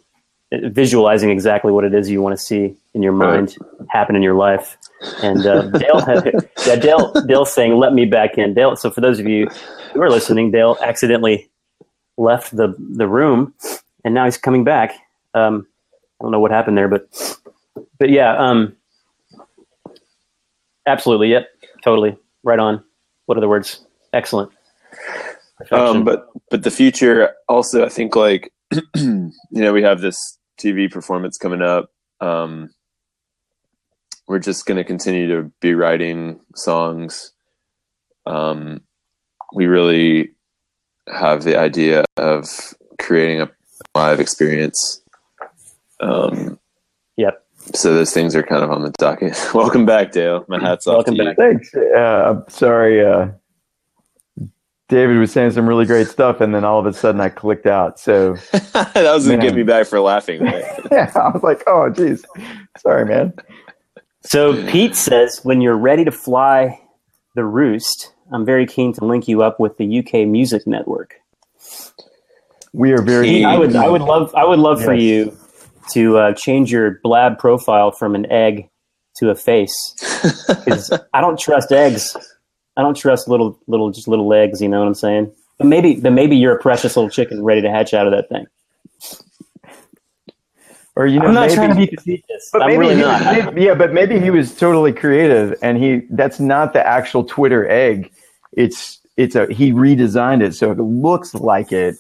[0.52, 3.58] visualizing exactly what it is you want to see in your mind
[3.90, 4.78] happen in your life.
[5.22, 6.04] And uh, Dale,
[6.66, 8.76] yeah, Dale, Dale's saying, "Let me back in." Dale.
[8.76, 9.48] So for those of you
[9.94, 11.50] who are listening, Dale accidentally
[12.18, 13.54] left the the room,
[14.04, 14.94] and now he's coming back.
[15.34, 15.68] Um,
[16.20, 17.08] I don't know what happened there, but
[18.00, 18.76] but yeah, um,
[20.86, 21.50] absolutely, yep,
[21.84, 22.84] totally, right on.
[23.26, 23.86] What are the words?
[24.14, 24.52] Excellent.
[25.72, 28.52] Um, but but the future also, I think, like
[28.96, 31.92] you know, we have this TV performance coming up.
[32.20, 32.72] Um,
[34.28, 37.32] we're just going to continue to be writing songs.
[38.26, 38.82] Um,
[39.54, 40.32] we really
[41.08, 43.50] have the idea of creating a
[43.96, 45.02] live experience.
[46.02, 46.60] Um,
[47.16, 47.46] yep.
[47.74, 49.38] so those things are kind of on the docket.
[49.54, 50.46] Welcome back, Dale.
[50.48, 51.30] My hat's off Welcome to you.
[51.30, 51.38] back.
[51.38, 51.74] Thanks.
[51.74, 53.06] Uh, I'm sorry.
[53.06, 53.30] Uh,
[54.90, 57.66] David was saying some really great stuff, and then all of a sudden I clicked
[57.66, 58.00] out.
[58.00, 60.42] So that was going to get me back for laughing.
[60.44, 60.64] Right?
[60.92, 62.24] yeah, I was like, "Oh, geez,
[62.78, 63.34] sorry, man."
[64.24, 66.82] So Pete says, when you're ready to fly
[67.36, 71.16] the roost, I'm very keen to link you up with the UK Music Network.
[72.74, 73.28] We are very.
[73.28, 75.38] Pete, I would, I would love, I would love for you
[75.92, 78.70] to uh, change your blab profile from an egg
[79.18, 79.74] to a face.
[80.66, 82.16] 'Cause I don't trust eggs.
[82.78, 84.62] I don't trust little, little, just little legs.
[84.62, 85.32] You know what I'm saying?
[85.58, 88.30] But maybe, but maybe you're a precious little chicken ready to hatch out of that
[88.30, 88.46] thing.
[90.96, 92.50] Or you know, I'm not maybe, trying to be facetious.
[92.52, 93.22] But I'm maybe really he, not.
[93.46, 97.70] maybe- yeah, but maybe he was totally creative, and he that's not the actual Twitter
[97.70, 98.12] egg.
[98.54, 101.98] It's it's a he redesigned it so it looks like it,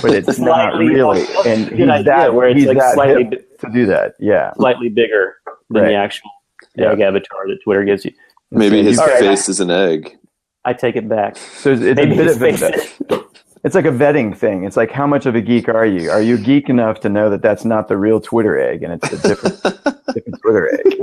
[0.00, 1.20] but it's not really.
[1.46, 4.14] And good he's idea, that where it's he's like that slightly to do that.
[4.18, 5.36] Yeah, slightly bigger
[5.68, 5.88] than Right.
[5.90, 6.30] the actual
[6.76, 6.92] Yeah.
[6.92, 8.12] egg avatar that Twitter gives you.
[8.50, 10.16] Maybe his you've got- face is an egg.
[10.64, 11.36] I take it back.
[11.38, 13.24] So it's, it's a bit of a,
[13.64, 14.64] it's like a vetting thing.
[14.64, 16.10] It's like how much of a geek are you?
[16.10, 19.10] Are you geek enough to know that that's not the real Twitter egg and it's
[19.10, 19.62] a different
[20.14, 20.96] different Twitter egg?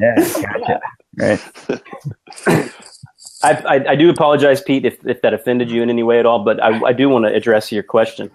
[0.00, 0.80] Yeah, gotcha.
[1.16, 1.82] Right.
[3.42, 6.26] I, I, I do apologize, Pete, if, if that offended you in any way at
[6.26, 8.30] all, but I, I do want to address your question.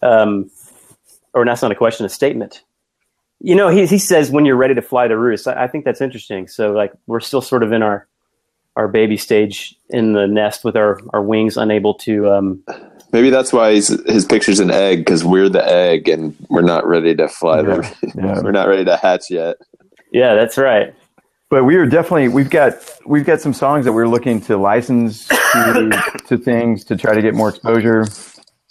[0.00, 0.48] Um,
[1.34, 2.62] or that's not a question, a statement.
[3.44, 5.48] You know, he, he says when you're ready to fly the roost.
[5.48, 6.46] I, I think that's interesting.
[6.46, 8.06] So, like, we're still sort of in our
[8.76, 12.30] our baby stage in the nest with our, our wings unable to.
[12.30, 12.64] Um,
[13.12, 16.86] Maybe that's why he's, his picture's an egg because we're the egg and we're not
[16.86, 17.58] ready to fly.
[17.58, 18.40] Yeah, the- yeah.
[18.42, 19.56] we're not ready to hatch yet.
[20.12, 20.94] yeah, that's right.
[21.50, 22.72] But we are definitely we've got
[23.04, 27.20] we've got some songs that we're looking to license to, to things to try to
[27.20, 28.06] get more exposure,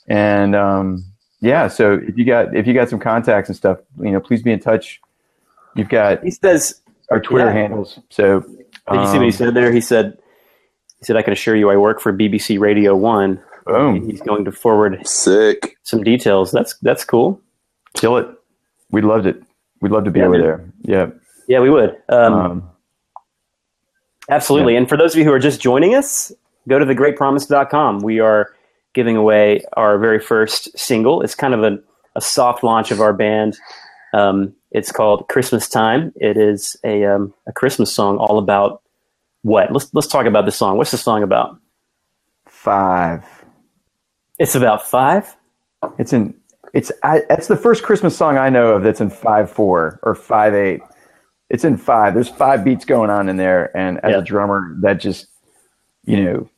[0.07, 1.05] and um,
[1.41, 1.67] yeah.
[1.67, 4.51] So if you got if you got some contacts and stuff, you know, please be
[4.51, 5.01] in touch.
[5.75, 7.53] You've got He says, our Twitter Yeah.
[7.53, 7.99] handles.
[8.09, 8.49] So Did
[9.01, 9.71] you see what he um, said there?
[9.71, 10.17] He said,
[10.99, 13.41] he said, I can assure you I work for BBC Radio 1.
[13.65, 14.09] Boom.
[14.09, 15.77] He's going to forward Sick.
[15.83, 16.51] some details.
[16.51, 17.39] That's that's cool.
[17.93, 18.27] kill it.
[18.91, 19.41] We loved it.
[19.81, 20.41] We'd love to be Yeah, over man.
[20.41, 20.65] there.
[20.83, 21.09] Yeah.
[21.47, 21.95] Yeah, we would.
[22.09, 22.69] Um, Um,
[24.29, 24.75] absolutely.
[24.75, 26.31] And for those of you who are just joining us,
[26.67, 27.99] go to thegreatpromise.com.
[27.99, 28.49] We are
[28.93, 31.21] giving away our very first single.
[31.21, 31.79] It's kind of a,
[32.15, 33.57] a soft launch of our band.
[34.13, 36.11] Um, it's called Christmas Time.
[36.15, 38.81] It is a, um, a Christmas song all about
[39.43, 39.71] what?
[39.71, 40.77] Let's, let's talk about the song.
[40.77, 41.57] What's the song about?
[42.45, 43.25] five.
[44.37, 45.35] It's about five.
[45.97, 46.35] It's in.
[46.73, 46.91] It's.
[47.03, 50.53] I, it's the first Christmas song I know of that's in five four or five
[50.53, 50.81] eight.
[51.49, 52.13] It's in five.
[52.13, 54.17] There's five beats going on in there, and as Yeah.
[54.19, 55.25] a drummer, that just,
[56.05, 56.49] you know,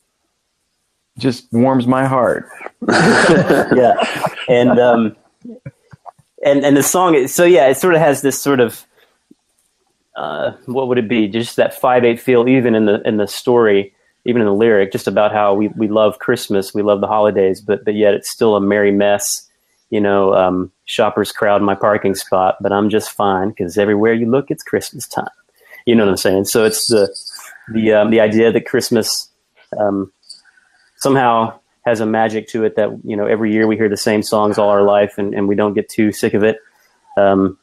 [1.18, 2.48] just warms my heart.
[2.88, 3.94] yeah,
[4.48, 5.16] and um,
[6.44, 7.14] and and the song.
[7.14, 8.84] is- So yeah, it sort of has this sort of
[10.16, 11.28] uh, what would it be?
[11.28, 14.92] Just that five eight feel, even in the in the story, even in the lyric,
[14.92, 18.30] just about how we we love Christmas, we love the holidays, but but yet it's
[18.30, 19.48] still a merry mess.
[19.90, 24.28] You know, um, shoppers crowd my parking spot, but I'm just fine because everywhere you
[24.28, 25.28] look, it's Christmas time.
[25.86, 26.44] You know what I'm saying?
[26.46, 27.08] So it's the
[27.72, 29.28] the um, the idea that Christmas
[29.78, 30.10] um,
[31.04, 34.22] somehow has a magic to it that you know every year we hear the same
[34.22, 36.58] songs all our life and, and we don't get too sick of it.
[37.16, 37.58] Um,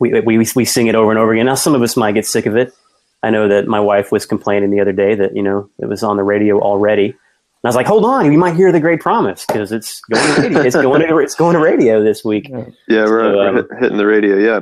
[0.00, 1.46] we, we we sing it over and over again.
[1.46, 2.74] Now some of us might get sick of it.
[3.22, 6.02] I know that my wife was complaining the other day that you know it was
[6.02, 7.06] on the radio already.
[7.06, 10.34] And I was like, "Hold on, you might hear the Great Promise because it's going
[10.34, 10.60] to radio.
[10.60, 13.98] It's going to it's going to radio this week." Yeah, we're, So, we're um, hitting
[13.98, 14.36] the radio.
[14.36, 14.60] Yeah.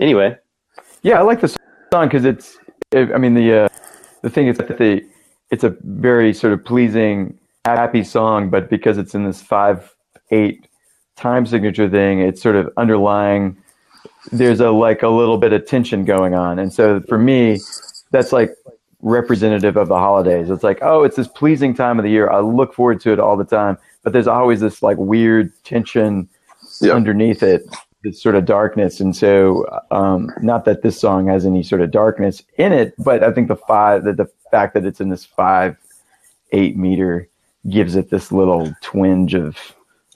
[0.00, 0.36] Anyway,
[1.02, 1.56] Yeah, I like this
[1.92, 2.56] song because it's.
[2.94, 3.68] I mean the uh,
[4.22, 5.02] the thing is that the
[5.52, 9.94] it's a very sort of pleasing, happy song, but because it's in this five
[10.30, 10.66] eight
[11.14, 13.56] time signature thing, it's sort of underlying.
[14.32, 17.60] There's a like a little bit of tension going on, and so for me,
[18.10, 18.50] that's like
[19.02, 20.48] representative of the holidays.
[20.48, 22.30] It's like, oh, it's this pleasing time of the year.
[22.30, 26.28] I look forward to it all the time, but there's always this like weird tension
[26.80, 26.94] Yeah.
[26.94, 27.62] underneath it
[28.02, 31.90] this sort of darkness, and so um, not that this song has any sort of
[31.90, 35.24] darkness in it, but I think the five that the fact that it's in this
[35.24, 35.76] five
[36.52, 37.28] eight meter
[37.68, 39.56] gives it this little twinge of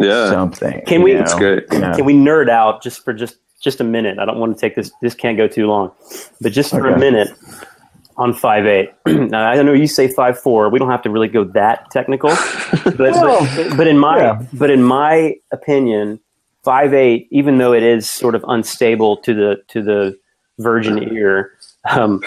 [0.01, 0.31] Yeah.
[0.31, 0.83] something.
[0.87, 1.19] Can we- know?
[1.21, 1.65] That's great.
[1.73, 1.95] Yeah.
[1.95, 4.19] Can we nerd out just for just just a minute?
[4.19, 4.91] I don't want to take this.
[5.01, 5.93] This can't go too long,
[6.41, 7.29] but just for a minute
[8.19, 8.91] on five eight.
[9.07, 10.69] now, I know you say five four.
[10.69, 12.31] We don't have to really go that technical,
[12.85, 14.43] but but, but in my yeah.
[14.53, 16.21] but in my opinion,
[16.67, 20.19] five eight, even though it is sort of unstable to the to the
[20.59, 21.53] virgin ear,
[21.89, 22.21] um,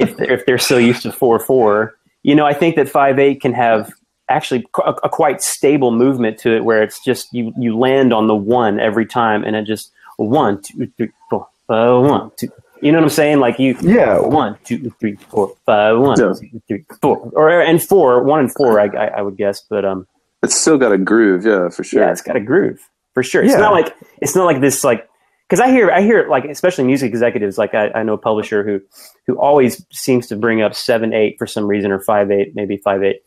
[0.00, 1.94] if they're, if they're so used to four four,
[2.24, 3.92] you know, I think that five eight can have
[4.28, 8.26] actually a, a quite stable movement to it, where it's just you you land on
[8.26, 12.48] the one every time, and it just one two three four five one two.
[12.82, 13.38] You know what I'm saying?
[13.38, 14.18] Like you, Yeah.
[14.18, 16.32] one two three four five one Yeah.
[16.50, 19.84] two three four, or and four one and four, I, I, I would guess, but
[19.84, 20.06] um,
[20.42, 22.02] It's still got a groove, yeah, for sure.
[22.02, 22.80] yeah, it's got a groove
[23.16, 23.42] for sure.
[23.42, 23.60] It's Yeah.
[23.60, 25.08] not like it's not like this like
[25.48, 28.62] because I hear I hear like especially music executives like I, I know a publisher
[28.62, 28.78] who
[29.26, 32.76] who always seems to bring up seven eight for some reason or five eight maybe
[32.76, 33.22] five eight.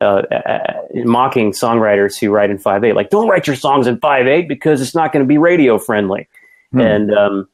[0.00, 3.98] Uh, uh, mocking songwriters who write in five eight, like don't write your songs in
[3.98, 6.28] five eight because it's not going to be radio friendly,
[6.72, 6.80] Hmm.
[6.80, 7.48] and um,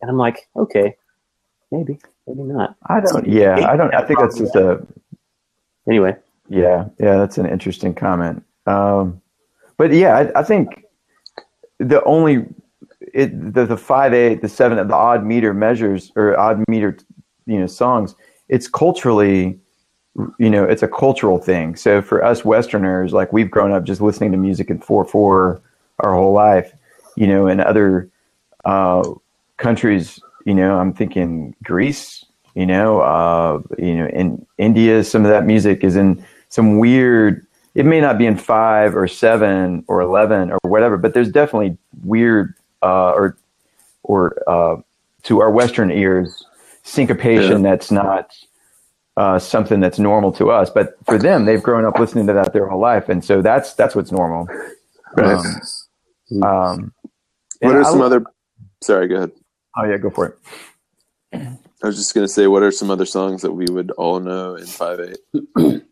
[0.00, 0.96] and I'm like, okay,
[1.72, 2.74] maybe, maybe not.
[2.86, 3.26] I don't.
[3.28, 3.92] Yeah, I don't.
[3.94, 4.84] I think that's just a.
[5.88, 6.16] Anyway,
[6.48, 8.42] Yeah, yeah, that's an interesting comment.
[8.66, 9.20] Um,
[9.76, 10.83] but yeah, I, I think
[11.78, 12.46] the only
[13.12, 16.96] it the, the five eight, the seven, the odd meter measures or odd meter,
[17.46, 18.14] you know, songs.
[18.48, 19.58] It's culturally,
[20.38, 21.76] you know, it's a cultural thing.
[21.76, 25.62] So for us Westerners, like we've grown up just listening to music in four four
[26.00, 26.72] our whole life,
[27.16, 28.10] you know, in other
[28.64, 29.08] uh,
[29.56, 35.30] countries, you know, I'm thinking Greece, you know, uh, you know, in India, some of
[35.30, 37.46] that music is in some weird.
[37.74, 41.76] It may not be in five or seven or eleven or whatever, but there's definitely
[42.02, 43.36] weird uh, or
[44.04, 44.76] or uh,
[45.24, 46.44] to our Western ears
[46.84, 47.70] syncopation Yeah.
[47.70, 48.30] that's not
[49.16, 50.70] uh, something that's normal to us.
[50.70, 53.74] But for them, they've grown up listening to that their whole life, and so that's
[53.74, 54.46] that's what's normal.
[55.16, 55.34] Right.
[56.32, 56.92] Um, um,
[57.60, 58.24] what and are I some lo- other?
[58.82, 59.32] Sorry, go ahead.
[59.76, 60.38] Oh yeah, go for it.
[61.32, 64.54] I was just gonna say, what are some other songs that we would all know
[64.56, 65.18] in five eight?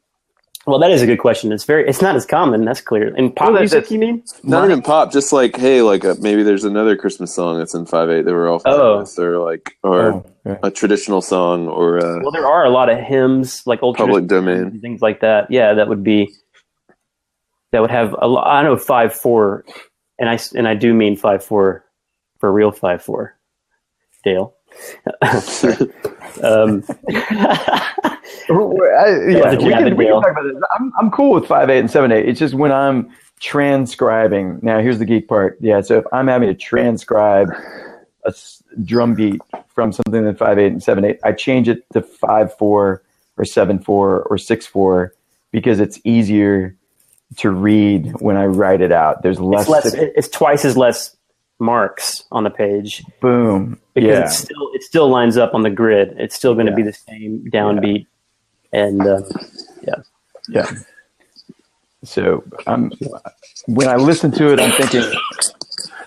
[0.66, 1.50] well, that is a good question.
[1.52, 2.64] It's very, it's not as common.
[2.64, 3.14] That's clear.
[3.16, 4.22] In pop Well, music, you mean?
[4.44, 7.84] Not even pop, just like hey, like a, maybe there's another Christmas song that's in
[7.86, 9.22] five eight that we're all familiar Oh.
[9.22, 10.58] or like or Oh, yeah.
[10.62, 14.26] a traditional song, or uh, Well, there are a lot of hymns, like old Public
[14.26, 14.80] domain.
[14.80, 15.50] things like that.
[15.50, 16.32] Yeah, that would be
[17.72, 18.46] that would have a lot.
[18.46, 19.64] I know five four,
[20.18, 21.84] and I and I do mean five four
[22.38, 23.36] for real five four.
[24.24, 24.54] Dale.
[26.42, 26.82] Um,
[28.48, 30.62] I, yeah, we can, we can talk about this.
[30.78, 32.28] I'm, I'm cool with five eight and seven eight.
[32.28, 34.58] It's just when I'm transcribing.
[34.62, 35.58] Now, here's the geek part.
[35.60, 37.48] Yeah, so if I'm having to transcribe
[38.24, 41.84] a s- drum beat from something in five eight and seven eight, I change it
[41.92, 43.02] to five four
[43.36, 45.12] or seven four or six four
[45.50, 46.76] because it's easier
[47.38, 49.22] to read when I write it out.
[49.22, 49.94] There's less, it's less.
[49.94, 51.16] It's twice as less
[51.62, 53.78] marks on the page boom.
[53.94, 56.14] because yeah, it's still it still lines up on the grid.
[56.18, 56.76] It's still going to Yeah.
[56.76, 58.06] be the same downbeat,
[58.72, 59.22] and uh,
[60.48, 60.66] Yeah.
[62.04, 62.90] So I'm
[63.66, 65.04] when I listen to it, I'm thinking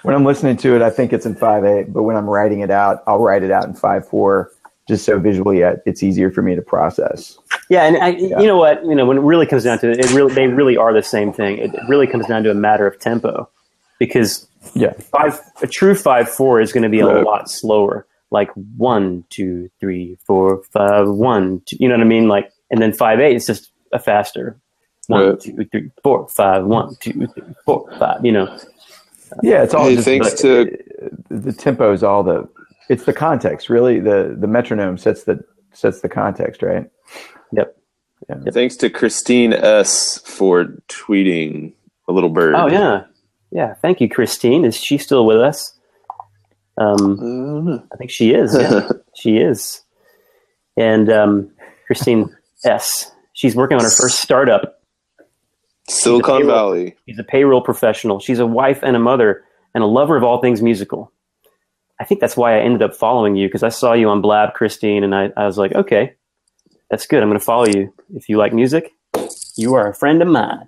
[0.04, 1.94] when I'm listening to it, I think it's in five eight.
[1.94, 4.52] But when I'm writing it out, I'll write it out in five four,
[4.90, 7.38] just so visually uh, it's easier for me to process.
[7.70, 8.86] Yeah, and I, you know what?
[8.86, 11.02] You know, when it really comes down to it, it really they really are the
[11.02, 11.58] same thing.
[11.60, 13.48] It really comes down to a matter of tempo,
[13.98, 17.24] because Yeah, five a true five four is going to be a Right.
[17.24, 18.08] lot slower.
[18.32, 21.62] Like one, two, three, four, five, one.
[21.66, 22.28] Two, you know what I mean?
[22.28, 24.60] Like, and then five eight is just a faster.
[25.08, 25.40] One, Right.
[25.40, 26.66] two, three, four, five.
[26.66, 28.26] One, two, three, four, five.
[28.26, 28.58] You know.
[29.44, 29.64] yeah.
[29.64, 32.48] It's all Hey, just thanks the, to- uh, the tempo is all the
[32.90, 34.00] it's the context really.
[34.00, 35.40] The the metronome sets the
[35.74, 36.90] sets the context, right?
[37.52, 37.76] Yep.
[38.54, 41.74] Thanks to Christine S for tweeting
[42.08, 42.56] a little bird.
[42.56, 43.04] Oh yeah,
[43.52, 43.74] yeah.
[43.76, 44.66] Thank you, Christine.
[44.66, 45.78] Is she still with us?
[46.78, 47.84] Um, I.
[47.94, 48.56] I think she is.
[48.58, 49.82] Yeah, she is.
[50.78, 51.52] And um,
[51.88, 53.12] Christine S.
[53.34, 54.82] She's working on her first startup.
[55.90, 56.96] Silicon payroll- Valley.
[57.08, 58.20] She's a payroll professional.
[58.20, 59.44] She's a wife and a mother
[59.74, 61.12] and a lover of all things musical.
[62.00, 64.54] I think that's why I ended up following you because I saw you on Blab,
[64.54, 66.14] Christine, and I, I was like, okay,
[66.90, 67.22] that's good.
[67.24, 67.94] I'm going to follow you.
[68.16, 68.92] If you like music,
[69.56, 70.68] you are a friend of mine.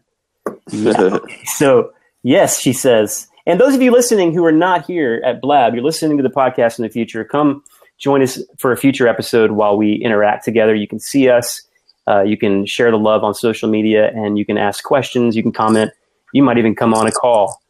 [1.46, 1.92] So,
[2.28, 3.28] yes, she says.
[3.46, 6.30] And those of you listening who are not here at Blab, you're listening to the
[6.30, 7.64] podcast in the future, come
[7.98, 10.76] join us for a future episode while we interact together.
[10.76, 11.62] You can see us,
[12.06, 15.42] uh, you can share the love on social media, and you can ask questions, you
[15.42, 15.92] can comment.
[16.34, 17.62] You might even come on a call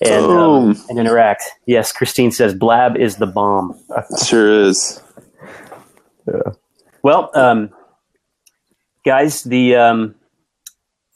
[0.00, 1.42] and, um, and interact.
[1.66, 3.76] Yes, Christine says Blab is the bomb.
[4.24, 5.02] Sure is.
[6.28, 6.52] Yeah.
[7.02, 7.70] Well, um,
[9.04, 10.14] guys, the um,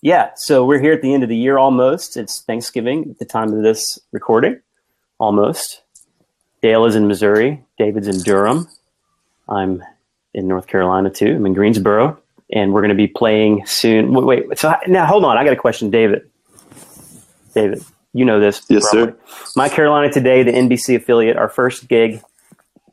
[0.02, 2.16] yeah, so we're here at the end of the year almost.
[2.16, 4.60] It's Thanksgiving at the time of this recording,
[5.18, 5.82] almost.
[6.62, 7.62] Dale is in Missouri.
[7.78, 8.66] David's in Durham.
[9.48, 9.82] I'm
[10.32, 11.36] in North Carolina too.
[11.36, 12.18] I'm in Greensboro,
[12.52, 14.14] and we're going to be playing soon.
[14.14, 14.58] Wait, wait.
[14.58, 15.36] So now, hold on.
[15.36, 16.30] I got a question, David.
[17.54, 17.82] David,
[18.14, 18.62] you know this.
[18.68, 19.14] Yes, sir.
[19.56, 22.22] My Carolina Today, the NBC affiliate, our first gig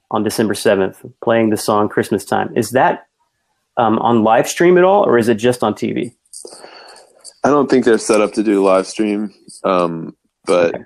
[0.09, 2.55] on December 7th, playing the song Christmas Time.
[2.57, 3.07] Is that
[3.77, 6.13] um, on live stream at all, or is it just on TV?
[7.47, 9.33] I don't think they're set up to do live stream,
[9.63, 10.83] um, but Okay.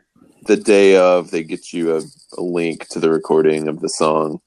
[0.48, 2.02] the day of, they get you a,
[2.38, 4.42] a link to the recording of the song.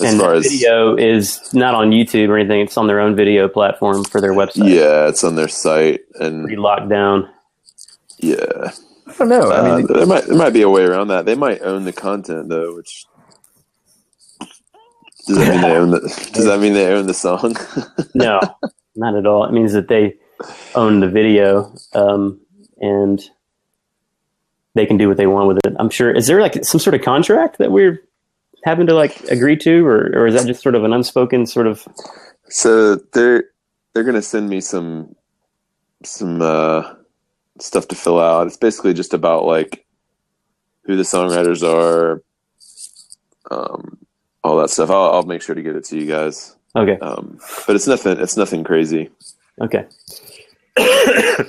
[0.00, 2.60] As and far the as video is not on YouTube or anything.
[2.60, 4.80] It's on their own video platform for their website.
[4.80, 7.28] yeah, it's on their site, and Pretty locked down.
[8.18, 8.72] yeah,
[9.08, 9.52] I don't know.
[9.52, 11.26] I Uh, mean, there might there might be a way around that.
[11.26, 13.06] They might own the content though, which
[15.26, 16.00] does that mean they own the
[16.34, 17.56] Does that mean they own the song?
[18.14, 18.40] No,
[19.00, 19.44] not at all.
[19.44, 20.14] It means that they
[20.74, 22.40] own the video um,
[22.80, 23.20] and
[24.74, 25.74] they can do what they want with it.
[25.78, 26.12] I'm sure.
[26.12, 28.02] Is there like some sort of contract that we're
[28.62, 31.66] having to like agree to, or, or is that just sort of an unspoken sort
[31.66, 31.86] of?
[32.48, 33.44] so they're
[33.92, 35.16] they're gonna send me some
[36.04, 36.94] some uh,
[37.58, 38.46] stuff to fill out.
[38.46, 39.84] It's basically just about like
[40.84, 42.22] who the songwriters are,
[43.50, 43.98] um,
[44.42, 44.90] all that stuff.
[44.90, 46.56] I'll, I'll make sure to get it to you guys.
[46.76, 46.98] Okay.
[47.00, 48.18] Um, but it's nothing.
[48.20, 49.10] It's nothing crazy.
[49.60, 49.86] Okay.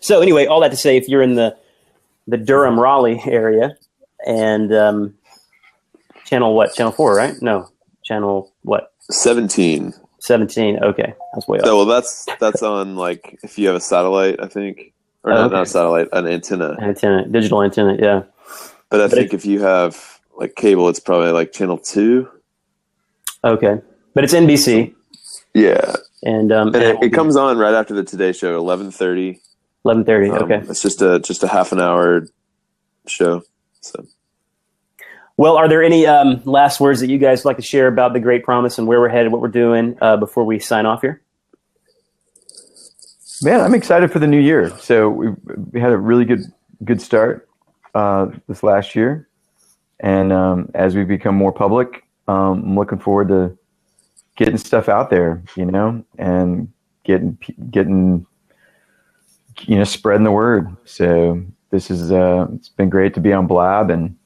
[0.00, 1.56] so anyway, all that to say, if you're in the
[2.28, 3.76] the Durham Raleigh area
[4.26, 5.14] and um,
[6.24, 7.34] channel what channel four, right?
[7.42, 7.68] No,
[8.04, 9.92] channel what Seventeen.
[10.20, 10.78] seventeen.
[10.82, 11.86] Okay, that's way So, off.
[11.88, 14.92] well, that's that's on like if you have a satellite, I think,
[15.24, 15.54] or Oh, not, okay.
[15.54, 16.76] not a satellite, an antenna.
[16.80, 17.96] Antenna, digital antenna.
[18.00, 18.22] Yeah.
[18.88, 22.28] But I But think if you have like cable, it's probably like channel two.
[23.44, 23.80] Okay,
[24.14, 24.94] but it's NBC,
[25.54, 29.40] Yeah, and um, and it, it comes on right after the Today Show, eleven thirty.
[29.84, 30.30] eleven thirty.
[30.30, 30.62] Um, Okay.
[30.68, 32.26] it's just a just a half an hour
[33.06, 33.42] show.
[33.80, 34.04] So
[35.36, 38.12] Well, are there any um, last words that you guys would like to share about
[38.12, 41.00] the Great Promise and where we're headed, what we're doing uh, before we sign off
[41.02, 41.22] here?
[43.42, 44.70] man, I'm excited for the new year.
[44.78, 45.28] So we
[45.72, 46.42] we had a really good
[46.84, 47.48] good start
[47.94, 49.28] uh, this last year,
[50.00, 53.58] and um, as we become more public, um, I'm looking forward to
[54.36, 56.72] getting stuff out there, you know, and
[57.04, 57.38] getting
[57.70, 58.26] getting
[59.62, 60.74] you know spreading the word.
[60.84, 64.16] So this is uh, it's been great to be on Blab and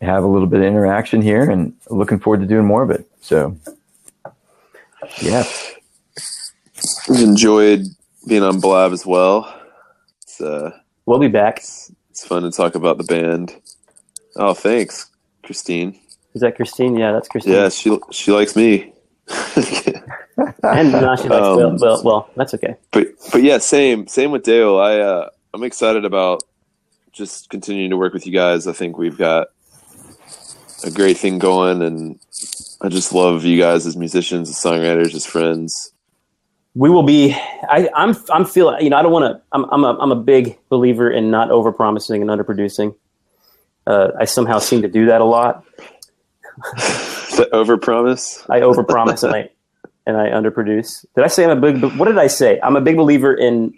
[0.00, 3.08] have a little bit of interaction here, and looking forward to doing more of it.
[3.20, 3.56] So
[5.20, 5.44] yeah.
[7.08, 7.86] I've enjoyed
[8.26, 9.52] being on Blab as well.
[10.22, 11.58] It's uh, We'll be back.
[11.58, 13.54] it's fun to talk about the band.
[14.36, 15.10] Oh, thanks,
[15.42, 15.98] Christine.
[16.34, 16.96] Is that Christine?
[16.96, 17.52] Yeah, that's Christine.
[17.52, 18.91] Yeah, she she likes me.
[20.62, 22.76] And no, likes Um, well, well, well, that's okay.
[22.90, 24.78] but but yeah, same same with Dale.
[24.78, 26.42] I uh, I'm excited about
[27.12, 28.66] just continuing to work with you guys.
[28.66, 29.48] I think we've got
[30.84, 32.18] a great thing going, and
[32.80, 35.92] I just love you guys as musicians, as songwriters, as friends.
[36.74, 37.34] We will be.
[37.34, 38.16] I, I'm.
[38.30, 38.82] I'm feeling.
[38.82, 39.42] You know, I don't want to.
[39.52, 39.64] I'm.
[39.70, 39.98] I'm a.
[39.98, 42.94] I'm a big believer in not overpromising and underproducing.
[43.86, 45.64] Uh, I somehow seem to do that a lot.
[47.36, 48.44] The overpromise.
[48.48, 49.50] I overpromise and I
[50.06, 51.04] and I underproduce.
[51.14, 51.82] Did I say I'm a big?
[51.96, 52.60] What did I say?
[52.62, 53.74] I'm a big believer in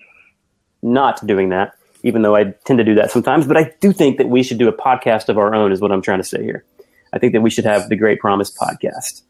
[0.82, 3.46] not doing that, even though I tend to do that sometimes.
[3.46, 5.72] But I do think that we should do a podcast of our own.
[5.72, 6.64] Is what I'm trying to say here.
[7.12, 9.22] I think that we should have the Great Promise podcast.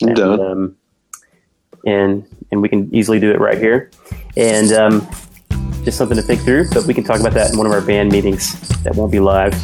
[0.00, 0.40] And, down.
[0.40, 0.76] um,
[1.84, 3.90] and and we can easily do it right here,
[4.36, 5.08] and um,
[5.84, 6.68] just something to think through.
[6.70, 9.20] But we can talk about that in one of our band meetings that won't be
[9.20, 9.54] live.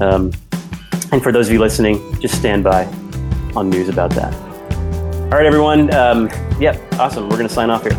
[0.00, 0.32] Um,
[1.10, 2.84] and for those of you listening, just stand by
[3.56, 4.34] on news about that.
[4.34, 5.92] All right, everyone.
[5.94, 6.28] Um,
[6.58, 7.24] yep, awesome.
[7.24, 7.92] We're going to sign off here.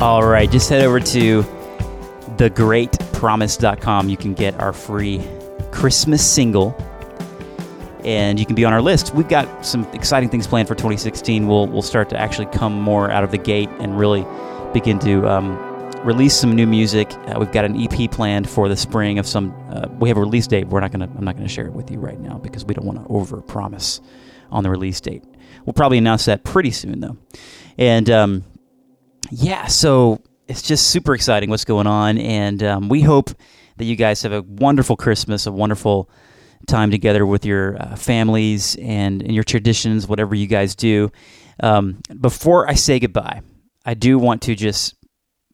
[0.00, 1.42] All right, just head over to
[2.36, 4.08] thegreatpromise.com.
[4.10, 5.26] You can get our free
[5.72, 6.76] Christmas single
[8.06, 9.14] and you can be on our list.
[9.14, 11.46] We've got some exciting things planned for 2016.
[11.46, 14.24] We'll we'll start to actually come more out of the gate and really
[14.72, 15.56] begin to um,
[16.04, 17.12] release some new music.
[17.12, 19.52] Uh, we've got an EP planned for the spring of some.
[19.70, 20.68] Uh, we have a release date.
[20.68, 21.10] We're not gonna.
[21.16, 23.42] I'm not gonna share it with you right now because we don't want to over
[23.42, 24.00] promise
[24.50, 25.24] on the release date.
[25.64, 27.18] We'll probably announce that pretty soon though,
[27.76, 28.08] and.
[28.08, 28.44] Um,
[29.30, 33.30] yeah, so it's just super exciting what's going on, and um, we hope
[33.76, 36.08] that you guys have a wonderful Christmas, a wonderful
[36.66, 41.10] time together with your uh, families and, and your traditions, whatever you guys do.
[41.60, 43.42] Um, before I say goodbye,
[43.84, 44.94] I do want to just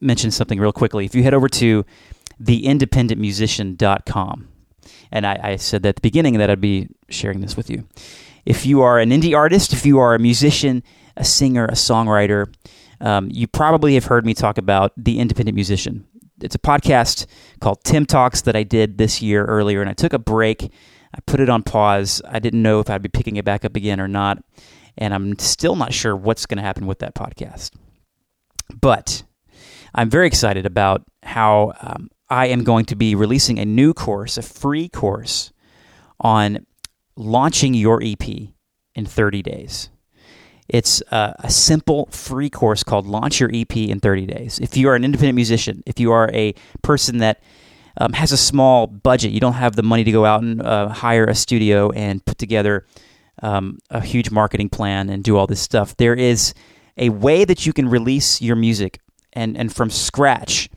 [0.00, 1.04] mention something real quickly.
[1.04, 1.84] If you head over to
[2.42, 4.48] theindependentmusician.com,
[5.12, 7.86] and I, I said that at the beginning that I'd be sharing this with you.
[8.44, 10.82] If you are an indie artist, if you are a musician,
[11.16, 12.52] a singer, a songwriter,
[13.00, 16.06] um, you probably have heard me talk about The Independent Musician.
[16.40, 17.26] It's a podcast
[17.60, 20.72] called Tim Talks that I did this year earlier, and I took a break.
[21.14, 22.22] I put it on pause.
[22.26, 24.42] I didn't know if I'd be picking it back up again or not,
[24.96, 27.72] and I'm still not sure what's going to happen with that podcast.
[28.80, 29.22] But
[29.94, 34.38] I'm very excited about how um, I am going to be releasing a new course,
[34.38, 35.52] a free course
[36.20, 36.66] on
[37.16, 38.26] launching your EP
[38.94, 39.90] in 30 days.
[40.68, 44.58] It's a, a, simple free course called Launch Your EP in 30 Days.
[44.60, 47.42] If you are an independent musician, if you are a person that
[47.98, 50.88] um, has a small budget, you don't have the money to go out and uh,
[50.88, 52.86] hire a studio and put together
[53.42, 56.54] um, a huge marketing plan and do all this stuff, there is
[56.96, 58.98] a way that you can release your music
[59.32, 60.68] and, and from scratch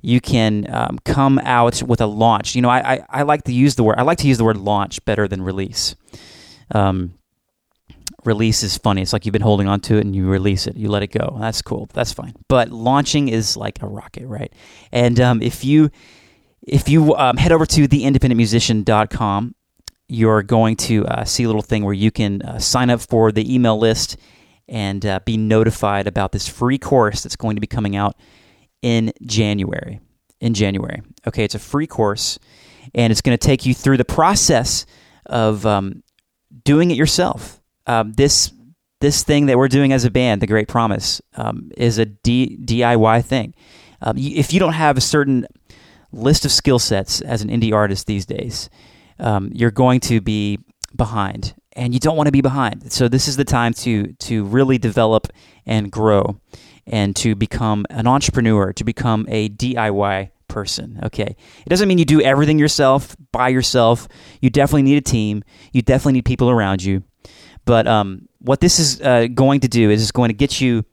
[0.00, 2.54] you can um, come out with a launch.
[2.54, 4.44] You know, I, I, I, like to use the word I like to use the
[4.44, 5.96] word launch better than release.
[6.72, 7.14] Um,
[8.24, 9.02] release is funny.
[9.02, 10.76] It's like you've been holding on to it and you release it.
[10.76, 11.36] You let it go.
[11.40, 11.88] That's cool.
[11.94, 12.34] That's fine.
[12.48, 14.52] But launching is like a rocket, right?
[14.92, 15.90] And um, if you
[16.66, 19.54] if you um, head over to theindependentmusician.com,
[20.08, 23.30] you're going to uh, see a little thing where you can uh, sign up for
[23.30, 24.16] the email list
[24.68, 28.16] and uh, be notified about this free course that's going to be coming out
[28.82, 30.00] in January.
[30.40, 31.02] In January.
[31.26, 32.38] Okay, it's a free course,
[32.94, 34.86] and it's going to take you through the process
[35.26, 36.02] of um,
[36.64, 37.60] doing it yourself.
[37.86, 38.52] Um, this
[39.00, 42.58] this thing that we're doing as a band, The Great Promise, um, is a D-
[42.60, 43.54] DIY thing.
[44.00, 45.46] Um, if you don't have a certain
[46.12, 48.70] list of skill sets as an indie artist these days,
[49.18, 50.58] um, you're going to be
[50.94, 52.92] behind, and you don't want to be behind.
[52.92, 55.28] So this is the time to to really develop
[55.66, 56.40] and grow
[56.86, 60.98] and to become an entrepreneur, to become a DIY person.
[61.04, 61.36] Okay.
[61.64, 64.08] It doesn't mean you do everything yourself by yourself.
[64.40, 65.44] You definitely need a team.
[65.72, 67.04] You definitely need people around you.
[67.64, 70.84] But um, what this is uh, going to do is it's going to get you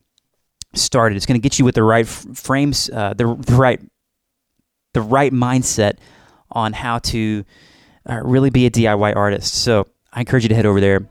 [0.74, 1.16] started.
[1.16, 3.80] It's going to get you with the right frames, uh, the, the right
[4.96, 6.00] the right mindset
[6.50, 7.46] on how to
[8.10, 9.54] uh, really be a DIY artist.
[9.54, 11.08] So I encourage you to head over there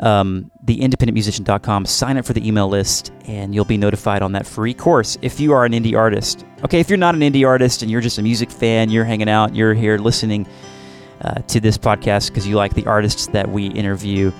[0.00, 1.86] um, theindependentmusician.com.
[1.86, 5.40] Sign up for the email list, and you'll be notified on that free course if
[5.40, 6.44] you are an indie artist.
[6.64, 9.28] Okay, if you're not an indie artist and you're just a music fan, you're hanging
[9.28, 10.46] out, you're here listening
[11.22, 14.32] uh, to this podcast because you like the artists that we interview,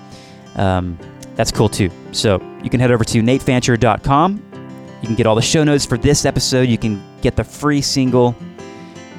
[0.56, 0.98] um,
[1.36, 1.90] that's cool too.
[2.12, 4.42] So you can head over to natefancher.com.
[5.00, 6.68] You can get all the show notes for this episode.
[6.68, 8.34] You can get the free single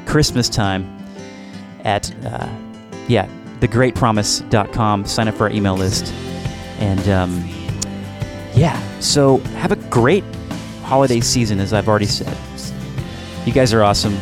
[0.06, 0.86] Christmas Time
[1.84, 2.50] at, uh,
[3.08, 3.28] yeah,
[3.60, 5.06] thegreatpromise.com.
[5.06, 6.14] Sign up for our email list.
[6.80, 7.50] And um,
[8.54, 10.24] yeah, so have a great
[10.84, 12.36] holiday season, as I've already said.
[13.46, 14.18] You guys are awesome.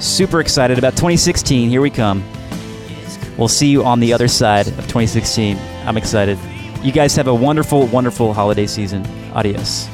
[0.00, 1.68] Super excited about 2016.
[1.68, 2.24] Here we come.
[3.36, 5.58] We'll see you on the other side of 2016.
[5.84, 6.38] I'm excited.
[6.82, 9.06] You guys have a wonderful, wonderful holiday season.
[9.34, 9.88] Adios.